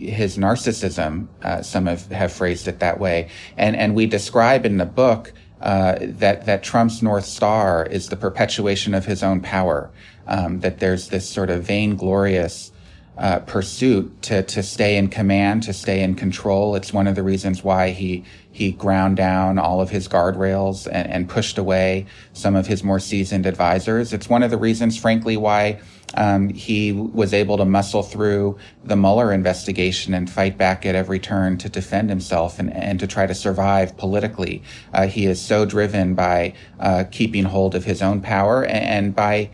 his 0.00 0.38
narcissism. 0.38 1.28
Uh, 1.42 1.62
some 1.62 1.86
have, 1.86 2.06
have 2.10 2.32
phrased 2.32 2.66
it 2.66 2.80
that 2.80 2.98
way. 2.98 3.28
And, 3.56 3.76
and 3.76 3.94
we 3.94 4.06
describe 4.06 4.64
in 4.64 4.78
the 4.78 4.86
book 4.86 5.32
uh, 5.60 5.98
that 6.00 6.46
that 6.46 6.62
Trump's 6.62 7.02
north 7.02 7.26
star 7.26 7.84
is 7.84 8.08
the 8.08 8.16
perpetuation 8.16 8.94
of 8.94 9.04
his 9.04 9.22
own 9.22 9.40
power. 9.40 9.90
Um, 10.26 10.60
that 10.60 10.78
there's 10.78 11.08
this 11.08 11.28
sort 11.28 11.50
of 11.50 11.64
vainglorious 11.64 12.72
uh, 13.18 13.40
pursuit 13.40 14.22
to 14.22 14.42
to 14.42 14.62
stay 14.62 14.96
in 14.96 15.08
command, 15.08 15.64
to 15.64 15.74
stay 15.74 16.02
in 16.02 16.14
control. 16.14 16.76
It's 16.76 16.94
one 16.94 17.06
of 17.06 17.14
the 17.14 17.22
reasons 17.22 17.62
why 17.62 17.90
he 17.90 18.24
he 18.50 18.72
ground 18.72 19.16
down 19.16 19.58
all 19.58 19.80
of 19.82 19.90
his 19.90 20.08
guardrails 20.08 20.86
and, 20.86 21.10
and 21.10 21.28
pushed 21.28 21.58
away 21.58 22.06
some 22.32 22.56
of 22.56 22.66
his 22.66 22.82
more 22.82 22.98
seasoned 22.98 23.44
advisors. 23.44 24.12
It's 24.14 24.30
one 24.30 24.42
of 24.42 24.50
the 24.50 24.56
reasons, 24.56 24.96
frankly, 24.96 25.36
why 25.36 25.80
um, 26.14 26.48
he 26.48 26.92
was 26.92 27.32
able 27.32 27.56
to 27.56 27.64
muscle 27.64 28.02
through 28.02 28.58
the 28.84 28.96
Mueller 28.96 29.32
investigation 29.32 30.14
and 30.14 30.28
fight 30.28 30.58
back 30.58 30.84
at 30.84 30.94
every 30.94 31.18
turn 31.18 31.56
to 31.58 31.68
defend 31.68 32.10
himself 32.10 32.58
and, 32.58 32.72
and 32.72 32.98
to 33.00 33.06
try 33.06 33.26
to 33.26 33.34
survive 33.34 33.96
politically. 33.96 34.62
Uh, 34.92 35.06
he 35.06 35.26
is 35.26 35.40
so 35.40 35.64
driven 35.64 36.14
by 36.14 36.54
uh, 36.78 37.04
keeping 37.10 37.44
hold 37.44 37.74
of 37.74 37.84
his 37.84 38.02
own 38.02 38.20
power 38.20 38.64
and, 38.64 39.14
by 39.14 39.50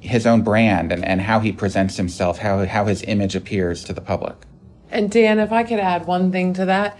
his 0.00 0.26
own 0.26 0.42
brand 0.42 0.92
and, 0.92 1.04
and 1.04 1.22
how 1.22 1.40
he 1.40 1.50
presents 1.50 1.96
himself, 1.96 2.38
how, 2.38 2.64
how 2.66 2.84
his 2.84 3.02
image 3.02 3.34
appears 3.34 3.82
to 3.84 3.92
the 3.92 4.00
public. 4.00 4.36
And 4.90 5.10
Dan, 5.10 5.38
if 5.38 5.52
I 5.52 5.64
could 5.64 5.80
add 5.80 6.06
one 6.06 6.30
thing 6.30 6.54
to 6.54 6.64
that, 6.66 6.98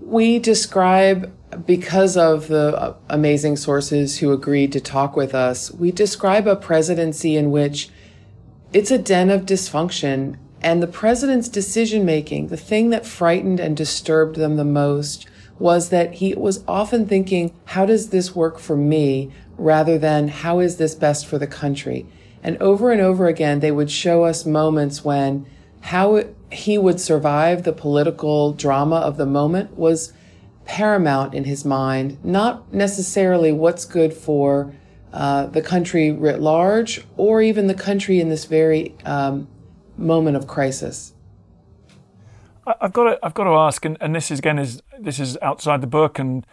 we 0.00 0.38
describe, 0.38 1.32
because 1.56 2.16
of 2.16 2.48
the 2.48 2.76
uh, 2.76 2.94
amazing 3.08 3.56
sources 3.56 4.18
who 4.18 4.32
agreed 4.32 4.72
to 4.72 4.80
talk 4.80 5.16
with 5.16 5.34
us, 5.34 5.70
we 5.70 5.90
describe 5.90 6.46
a 6.46 6.56
presidency 6.56 7.36
in 7.36 7.50
which 7.50 7.88
it's 8.72 8.90
a 8.90 8.98
den 8.98 9.30
of 9.30 9.42
dysfunction. 9.42 10.36
And 10.60 10.82
the 10.82 10.86
president's 10.86 11.48
decision 11.48 12.04
making, 12.04 12.48
the 12.48 12.56
thing 12.56 12.90
that 12.90 13.06
frightened 13.06 13.60
and 13.60 13.76
disturbed 13.76 14.36
them 14.36 14.56
the 14.56 14.64
most 14.64 15.26
was 15.58 15.90
that 15.90 16.14
he 16.14 16.34
was 16.34 16.64
often 16.66 17.06
thinking, 17.06 17.54
how 17.66 17.86
does 17.86 18.08
this 18.08 18.34
work 18.34 18.58
for 18.58 18.76
me? 18.76 19.30
rather 19.56 19.98
than 19.98 20.28
how 20.28 20.58
is 20.58 20.76
this 20.76 20.94
best 20.94 21.26
for 21.26 21.38
the 21.38 21.46
country? 21.46 22.06
And 22.42 22.60
over 22.60 22.90
and 22.90 23.00
over 23.00 23.26
again, 23.26 23.60
they 23.60 23.70
would 23.70 23.90
show 23.90 24.24
us 24.24 24.44
moments 24.44 25.04
when 25.04 25.46
how 25.82 26.24
he 26.50 26.78
would 26.78 27.00
survive 27.00 27.62
the 27.62 27.72
political 27.72 28.52
drama 28.52 28.96
of 28.96 29.16
the 29.16 29.26
moment 29.26 29.76
was 29.76 30.12
paramount 30.64 31.34
in 31.34 31.44
his 31.44 31.64
mind, 31.64 32.22
not 32.24 32.72
necessarily 32.72 33.52
what's 33.52 33.84
good 33.84 34.12
for 34.12 34.72
uh, 35.12 35.46
the 35.46 35.62
country 35.62 36.10
writ 36.10 36.40
large 36.40 37.04
or 37.16 37.40
even 37.40 37.66
the 37.66 37.74
country 37.74 38.20
in 38.20 38.28
this 38.28 38.46
very 38.46 38.94
um, 39.04 39.46
moment 39.96 40.36
of 40.36 40.46
crisis. 40.46 41.12
I've 42.66 42.92
got 42.92 43.04
to, 43.04 43.18
I've 43.22 43.34
got 43.34 43.44
to 43.44 43.50
ask, 43.50 43.84
and, 43.84 43.96
and 44.00 44.14
this 44.14 44.30
is 44.30 44.38
again 44.38 44.58
is 44.58 44.82
this 44.98 45.20
is 45.20 45.36
outside 45.42 45.82
the 45.82 45.86
book, 45.86 46.18
and 46.18 46.46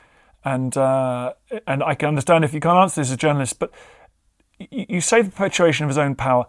and 0.44 0.76
uh, 0.76 1.34
and 1.66 1.82
I 1.84 1.96
can 1.96 2.10
understand 2.10 2.44
if 2.44 2.54
you 2.54 2.60
can't 2.60 2.78
answer 2.78 3.02
this 3.02 3.08
as 3.08 3.14
a 3.14 3.18
journalist, 3.18 3.60
but 3.60 3.72
you, 4.60 4.86
you 4.90 5.02
say 5.02 5.22
the 5.22 5.30
perpetuation 5.30 5.86
of 5.86 5.90
his 5.90 5.98
own 5.98 6.16
power. 6.16 6.46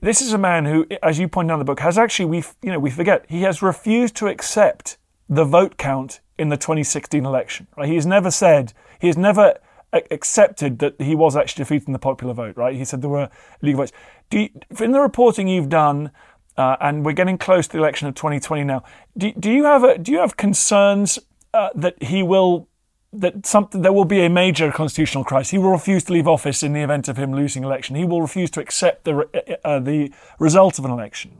This 0.00 0.20
is 0.20 0.32
a 0.32 0.38
man 0.38 0.66
who, 0.66 0.86
as 1.02 1.18
you 1.18 1.26
point 1.26 1.50
out 1.50 1.54
in 1.54 1.58
the 1.58 1.64
book, 1.64 1.80
has 1.80 1.98
actually 1.98 2.26
we 2.26 2.44
you 2.62 2.70
know 2.70 2.78
we 2.78 2.90
forget 2.90 3.24
he 3.28 3.42
has 3.42 3.62
refused 3.62 4.14
to 4.16 4.28
accept 4.28 4.96
the 5.28 5.44
vote 5.44 5.76
count 5.76 6.20
in 6.40 6.48
the 6.48 6.56
2016 6.56 7.24
election. 7.24 7.66
Right? 7.76 7.88
He 7.88 7.94
has 7.96 8.06
never 8.06 8.30
said 8.30 8.72
he 9.00 9.06
has 9.06 9.16
never 9.16 9.58
accepted 9.92 10.78
that 10.78 11.00
he 11.00 11.14
was 11.14 11.36
actually 11.36 11.64
defeating 11.64 11.92
the 11.92 11.98
popular 11.98 12.32
vote. 12.32 12.56
Right? 12.56 12.74
He 12.74 12.84
said 12.84 13.02
there 13.02 13.10
were 13.10 13.28
illegal 13.62 13.82
votes. 13.82 13.92
You, 14.32 14.48
in 14.80 14.92
the 14.92 15.00
reporting 15.00 15.48
you've 15.48 15.68
done, 15.68 16.10
uh, 16.56 16.76
and 16.80 17.04
we're 17.04 17.12
getting 17.12 17.38
close 17.38 17.66
to 17.68 17.72
the 17.72 17.78
election 17.78 18.08
of 18.08 18.14
2020 18.14 18.64
now. 18.64 18.82
Do, 19.16 19.32
do 19.32 19.50
you 19.50 19.64
have 19.64 19.84
a, 19.84 19.98
do 19.98 20.12
you 20.12 20.18
have 20.18 20.36
concerns 20.36 21.18
uh, 21.52 21.70
that 21.74 22.02
he 22.02 22.22
will 22.22 22.68
that 23.12 23.44
something 23.44 23.82
there 23.82 23.92
will 23.92 24.04
be 24.04 24.20
a 24.20 24.30
major 24.30 24.70
constitutional 24.70 25.24
crisis. 25.24 25.50
He 25.50 25.58
will 25.58 25.72
refuse 25.72 26.04
to 26.04 26.12
leave 26.12 26.28
office 26.28 26.62
in 26.62 26.72
the 26.72 26.80
event 26.80 27.08
of 27.08 27.16
him 27.16 27.34
losing 27.34 27.64
election. 27.64 27.96
He 27.96 28.04
will 28.04 28.22
refuse 28.22 28.50
to 28.52 28.60
accept 28.60 29.04
the 29.04 29.28
uh, 29.34 29.68
uh, 29.68 29.80
the 29.80 30.12
result 30.38 30.78
of 30.78 30.84
an 30.84 30.92
election. 30.92 31.32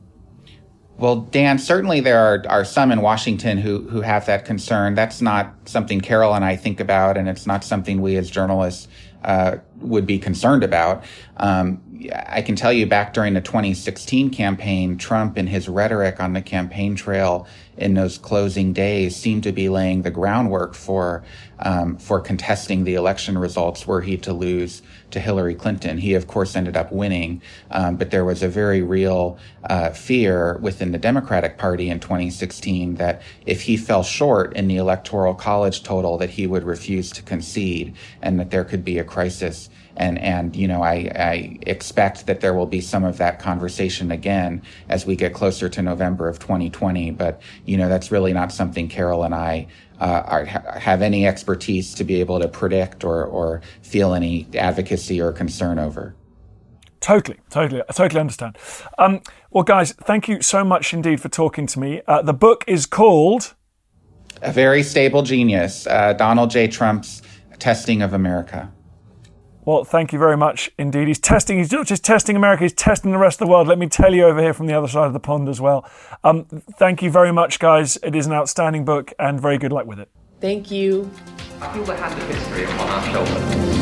Well, 1.01 1.21
Dan, 1.21 1.57
certainly 1.57 1.99
there 1.99 2.19
are, 2.19 2.43
are 2.47 2.63
some 2.63 2.91
in 2.91 3.01
Washington 3.01 3.57
who 3.57 3.89
who 3.89 4.01
have 4.01 4.27
that 4.27 4.45
concern. 4.45 4.93
That's 4.93 5.19
not 5.19 5.51
something 5.65 5.99
Carol 5.99 6.35
and 6.35 6.45
I 6.45 6.55
think 6.55 6.79
about, 6.79 7.17
and 7.17 7.27
it's 7.27 7.47
not 7.47 7.63
something 7.63 8.03
we 8.03 8.17
as 8.17 8.29
journalists 8.29 8.87
uh, 9.23 9.57
would 9.77 10.05
be 10.05 10.19
concerned 10.19 10.63
about. 10.63 11.03
Um, 11.37 11.81
I 12.27 12.43
can 12.43 12.55
tell 12.55 12.71
you 12.71 12.85
back 12.85 13.13
during 13.13 13.33
the 13.33 13.41
2016 13.41 14.29
campaign, 14.29 14.95
Trump 14.97 15.37
and 15.37 15.49
his 15.49 15.67
rhetoric 15.67 16.19
on 16.19 16.33
the 16.33 16.41
campaign 16.41 16.95
trail 16.95 17.47
in 17.77 17.95
those 17.95 18.19
closing 18.19 18.71
days 18.71 19.15
seemed 19.15 19.41
to 19.43 19.51
be 19.51 19.69
laying 19.69 20.03
the 20.03 20.11
groundwork 20.11 20.75
for 20.75 21.23
um, 21.61 21.97
for 21.97 22.19
contesting 22.19 22.83
the 22.83 22.95
election 22.95 23.37
results 23.37 23.85
were 23.85 24.01
he 24.01 24.17
to 24.17 24.33
lose 24.33 24.81
to 25.11 25.19
Hillary 25.19 25.55
Clinton. 25.55 25.97
He, 25.97 26.13
of 26.13 26.27
course, 26.27 26.55
ended 26.55 26.77
up 26.77 26.91
winning, 26.91 27.41
um, 27.69 27.97
but 27.97 28.11
there 28.11 28.25
was 28.25 28.41
a 28.43 28.47
very 28.47 28.81
real 28.81 29.37
uh, 29.63 29.91
fear 29.91 30.57
within 30.61 30.91
the 30.91 30.97
Democratic 30.97 31.57
Party 31.57 31.89
in 31.89 31.99
2016 31.99 32.95
that 32.95 33.21
if 33.45 33.63
he 33.63 33.77
fell 33.77 34.03
short 34.03 34.55
in 34.55 34.67
the 34.67 34.77
electoral 34.77 35.33
college 35.33 35.83
total, 35.83 36.17
that 36.17 36.31
he 36.31 36.47
would 36.47 36.63
refuse 36.63 37.11
to 37.11 37.21
concede 37.21 37.95
and 38.21 38.39
that 38.39 38.51
there 38.51 38.63
could 38.63 38.83
be 38.83 38.97
a 38.97 39.03
crisis 39.03 39.69
and 39.97 40.17
and 40.19 40.55
you 40.55 40.67
know 40.67 40.81
I, 40.81 41.11
I 41.15 41.59
expect 41.61 42.25
that 42.27 42.41
there 42.41 42.53
will 42.53 42.65
be 42.65 42.81
some 42.81 43.03
of 43.03 43.17
that 43.17 43.39
conversation 43.39 44.11
again 44.11 44.61
as 44.89 45.05
we 45.05 45.15
get 45.15 45.33
closer 45.33 45.69
to 45.69 45.81
November 45.81 46.27
of 46.27 46.39
2020. 46.39 47.11
But 47.11 47.41
you 47.65 47.77
know 47.77 47.89
that's 47.89 48.11
really 48.11 48.33
not 48.33 48.51
something 48.51 48.87
Carol 48.87 49.23
and 49.23 49.35
I 49.35 49.67
uh, 50.01 50.23
are, 50.25 50.45
have 50.45 51.01
any 51.01 51.27
expertise 51.27 51.93
to 51.93 52.03
be 52.03 52.19
able 52.19 52.39
to 52.39 52.47
predict 52.47 53.03
or 53.03 53.23
or 53.23 53.61
feel 53.81 54.13
any 54.13 54.47
advocacy 54.55 55.21
or 55.21 55.31
concern 55.31 55.79
over. 55.79 56.15
Totally, 56.99 57.39
totally, 57.49 57.81
I 57.87 57.93
totally 57.93 58.19
understand. 58.19 58.57
Um, 58.97 59.21
well, 59.51 59.63
guys, 59.63 59.93
thank 59.93 60.27
you 60.27 60.41
so 60.41 60.63
much 60.63 60.93
indeed 60.93 61.21
for 61.21 61.29
talking 61.29 61.67
to 61.67 61.79
me. 61.79 62.01
Uh, 62.07 62.21
the 62.21 62.33
book 62.33 62.63
is 62.67 62.85
called 62.85 63.55
a 64.41 64.51
very 64.51 64.83
stable 64.83 65.21
genius, 65.21 65.85
uh, 65.87 66.13
Donald 66.13 66.49
J. 66.49 66.67
Trump's 66.67 67.21
testing 67.59 68.01
of 68.01 68.13
America. 68.13 68.71
Well, 69.63 69.83
thank 69.83 70.11
you 70.11 70.17
very 70.17 70.37
much 70.37 70.71
indeed. 70.79 71.07
He's 71.07 71.19
testing, 71.19 71.59
he's 71.59 71.71
not 71.71 71.85
just 71.85 72.03
testing 72.03 72.35
America, 72.35 72.63
he's 72.63 72.73
testing 72.73 73.11
the 73.11 73.19
rest 73.19 73.39
of 73.41 73.47
the 73.47 73.51
world. 73.51 73.67
Let 73.67 73.77
me 73.77 73.87
tell 73.87 74.13
you 74.13 74.25
over 74.25 74.41
here 74.41 74.53
from 74.53 74.65
the 74.65 74.73
other 74.73 74.87
side 74.87 75.05
of 75.05 75.13
the 75.13 75.19
pond 75.19 75.47
as 75.47 75.61
well. 75.61 75.87
Um, 76.23 76.45
thank 76.45 77.03
you 77.03 77.11
very 77.11 77.31
much, 77.31 77.59
guys. 77.59 77.97
It 78.01 78.15
is 78.15 78.25
an 78.25 78.33
outstanding 78.33 78.85
book 78.85 79.13
and 79.19 79.39
very 79.39 79.59
good 79.59 79.71
luck 79.71 79.85
with 79.85 79.99
it. 79.99 80.09
Thank 80.39 80.71
you. 80.71 81.11
I 81.61 81.71
feel 81.73 81.83
the 81.83 81.95
hand 81.95 82.19
of 82.19 82.27
history 82.27 82.63
upon 82.63 82.89
our 82.89 83.03
shoulders. 83.11 83.81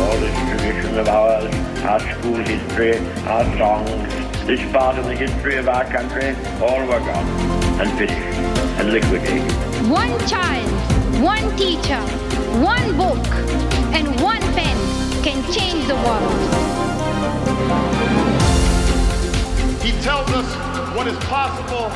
All 0.00 0.18
this 0.18 0.50
tradition 0.50 0.98
of 0.98 1.08
ours, 1.08 1.54
our 1.84 2.00
school 2.00 2.34
history, 2.34 2.98
our 3.28 3.44
songs, 3.56 4.46
this 4.46 4.72
part 4.72 4.98
of 4.98 5.04
the 5.04 5.14
history 5.14 5.56
of 5.56 5.68
our 5.68 5.84
country, 5.84 6.34
all 6.60 6.80
were 6.80 6.98
gone 6.98 7.26
and 7.80 7.90
finished 7.96 8.36
and 8.80 8.92
liquidated. 8.92 9.52
One 9.88 10.18
child, 10.26 10.68
one 11.22 11.56
teacher, 11.56 12.00
one 12.60 12.96
book, 12.96 13.24
and 13.28 13.48
one 13.48 13.70
pen 13.70 13.75
can 15.26 15.42
change 15.52 15.84
the 15.88 15.94
world. 16.06 16.32
He 19.82 19.90
tells 20.02 20.30
us 20.30 20.46
what 20.94 21.08
is 21.08 21.18
possible, 21.24 21.88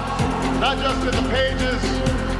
not 0.58 0.76
just 0.78 0.98
in 1.06 1.22
the 1.22 1.30
pages 1.30 1.80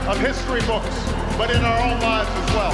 of 0.08 0.18
history 0.18 0.60
books, 0.62 1.12
but 1.38 1.48
in 1.52 1.62
our 1.62 1.80
own 1.80 2.00
lives 2.00 2.28
as 2.30 2.50
well. 2.56 2.72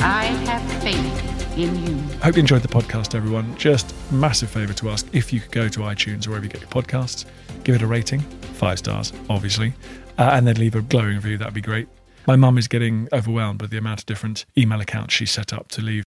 I 0.00 0.24
have 0.46 0.82
faith 0.82 1.58
in 1.58 1.86
you. 1.86 1.94
Hope 2.22 2.36
you 2.36 2.40
enjoyed 2.40 2.62
the 2.62 2.68
podcast, 2.68 3.14
everyone. 3.14 3.54
Just 3.56 3.94
massive 4.10 4.48
favour 4.48 4.72
to 4.72 4.88
ask 4.88 5.06
if 5.12 5.30
you 5.30 5.40
could 5.40 5.52
go 5.52 5.68
to 5.68 5.80
iTunes 5.80 6.26
or 6.26 6.30
wherever 6.30 6.46
you 6.46 6.52
get 6.52 6.62
your 6.62 6.70
podcasts, 6.70 7.26
give 7.64 7.74
it 7.74 7.82
a 7.82 7.86
rating, 7.86 8.20
five 8.54 8.78
stars, 8.78 9.12
obviously, 9.28 9.74
uh, 10.16 10.30
and 10.32 10.46
then 10.46 10.56
leave 10.56 10.74
a 10.74 10.80
glowing 10.80 11.16
review. 11.16 11.36
That'd 11.36 11.52
be 11.52 11.60
great. 11.60 11.86
My 12.30 12.36
mum 12.36 12.58
is 12.58 12.68
getting 12.68 13.08
overwhelmed 13.12 13.60
with 13.60 13.72
the 13.72 13.78
amount 13.78 14.02
of 14.02 14.06
different 14.06 14.46
email 14.56 14.80
accounts 14.80 15.12
she 15.12 15.26
set 15.26 15.52
up 15.52 15.66
to 15.72 15.82
leave. 15.82 16.04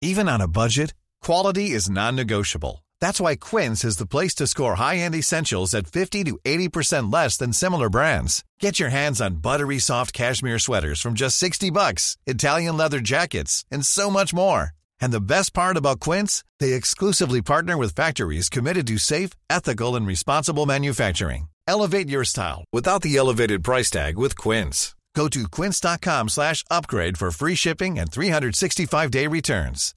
Even 0.00 0.30
on 0.30 0.40
a 0.40 0.48
budget, 0.48 0.94
quality 1.20 1.72
is 1.72 1.90
non-negotiable. 1.90 2.86
That's 3.02 3.20
why 3.20 3.36
Quince 3.36 3.84
is 3.84 3.98
the 3.98 4.06
place 4.06 4.34
to 4.36 4.46
score 4.46 4.76
high-end 4.76 5.14
essentials 5.14 5.74
at 5.74 5.92
50 5.92 6.24
to 6.24 6.38
80% 6.42 7.12
less 7.12 7.36
than 7.36 7.52
similar 7.52 7.90
brands. 7.90 8.42
Get 8.60 8.80
your 8.80 8.88
hands 8.88 9.20
on 9.20 9.42
buttery 9.42 9.78
soft 9.78 10.14
cashmere 10.14 10.58
sweaters 10.58 10.98
from 11.02 11.12
just 11.12 11.36
60 11.36 11.68
bucks, 11.70 12.16
Italian 12.26 12.78
leather 12.78 13.00
jackets, 13.00 13.66
and 13.70 13.84
so 13.84 14.10
much 14.10 14.32
more. 14.32 14.70
And 15.02 15.12
the 15.12 15.20
best 15.20 15.52
part 15.52 15.76
about 15.76 16.00
Quince, 16.00 16.44
they 16.60 16.72
exclusively 16.72 17.42
partner 17.42 17.76
with 17.76 17.94
factories 17.94 18.48
committed 18.48 18.86
to 18.86 18.96
safe, 18.96 19.32
ethical, 19.50 19.96
and 19.96 20.06
responsible 20.06 20.64
manufacturing. 20.64 21.48
Elevate 21.68 22.08
your 22.08 22.24
style 22.24 22.64
without 22.72 23.02
the 23.02 23.16
elevated 23.16 23.62
price 23.62 23.90
tag 23.90 24.18
with 24.18 24.36
Quince. 24.36 24.94
Go 25.14 25.28
to 25.28 25.46
quince.com 25.46 26.30
slash 26.30 26.64
upgrade 26.70 27.18
for 27.18 27.30
free 27.30 27.54
shipping 27.54 27.98
and 27.98 28.10
365-day 28.10 29.26
returns. 29.26 29.94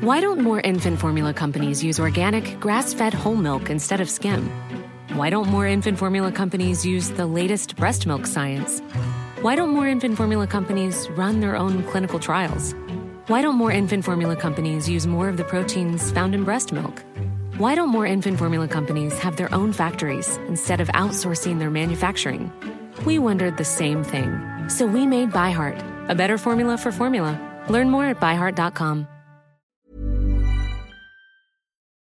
Why 0.00 0.20
don't 0.20 0.40
more 0.40 0.60
infant 0.62 0.98
formula 0.98 1.34
companies 1.34 1.84
use 1.84 2.00
organic, 2.00 2.58
grass 2.60 2.94
fed 2.94 3.12
whole 3.12 3.36
milk 3.36 3.68
instead 3.68 4.00
of 4.00 4.08
skim? 4.08 4.50
Why 5.12 5.28
don't 5.30 5.48
more 5.48 5.66
infant 5.66 5.98
formula 5.98 6.32
companies 6.32 6.84
use 6.86 7.10
the 7.10 7.26
latest 7.26 7.76
breast 7.76 8.06
milk 8.06 8.26
science? 8.26 8.80
Why 9.42 9.54
don't 9.54 9.70
more 9.70 9.86
infant 9.86 10.16
formula 10.16 10.46
companies 10.46 11.08
run 11.10 11.40
their 11.40 11.56
own 11.56 11.82
clinical 11.84 12.18
trials? 12.18 12.74
Why 13.26 13.42
don't 13.42 13.56
more 13.56 13.70
infant 13.70 14.04
formula 14.04 14.36
companies 14.36 14.88
use 14.88 15.06
more 15.06 15.28
of 15.28 15.36
the 15.36 15.44
proteins 15.44 16.10
found 16.10 16.34
in 16.34 16.44
breast 16.44 16.72
milk? 16.72 17.02
Why 17.56 17.76
don't 17.76 17.90
more 17.90 18.04
infant 18.04 18.36
formula 18.40 18.66
companies 18.66 19.16
have 19.20 19.36
their 19.36 19.54
own 19.54 19.72
factories 19.72 20.38
instead 20.48 20.80
of 20.80 20.88
outsourcing 20.88 21.60
their 21.60 21.70
manufacturing? 21.70 22.52
We 23.06 23.20
wondered 23.20 23.58
the 23.58 23.64
same 23.64 24.02
thing. 24.02 24.40
So 24.68 24.86
we 24.86 25.06
made 25.06 25.30
ByHeart, 25.30 26.08
a 26.08 26.16
better 26.16 26.36
formula 26.36 26.76
for 26.76 26.90
formula. 26.90 27.38
Learn 27.68 27.90
more 27.90 28.06
at 28.06 28.18
byheart.com. 28.18 29.06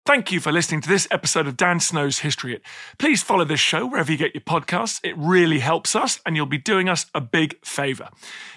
Thank 0.07 0.33
you 0.33 0.41
for 0.41 0.51
listening 0.51 0.81
to 0.81 0.89
this 0.89 1.07
episode 1.11 1.47
of 1.47 1.59
Dan 1.59 1.79
Snow's 1.79 2.21
History 2.21 2.53
Hit. 2.53 2.63
Please 2.99 3.23
follow 3.23 3.45
this 3.45 3.61
show 3.61 3.85
wherever 3.85 4.11
you 4.11 4.17
get 4.17 4.35
your 4.35 4.41
podcasts. 4.41 4.99
It 5.05 5.15
really 5.19 5.59
helps 5.59 5.95
us, 5.95 6.23
and 6.25 6.37
you'll 6.37 6.47
be 6.47 6.57
doing 6.57 6.89
us 6.89 7.05
a 7.15 7.21
big 7.21 7.63
favour. 7.63 8.09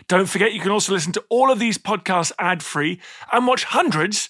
Don't 0.07 0.29
forget, 0.29 0.53
you 0.53 0.61
can 0.61 0.71
also 0.71 0.93
listen 0.93 1.11
to 1.11 1.23
all 1.27 1.51
of 1.51 1.59
these 1.59 1.77
podcasts 1.77 2.31
ad 2.39 2.63
free 2.63 3.01
and 3.33 3.45
watch 3.45 3.65
hundreds 3.65 4.29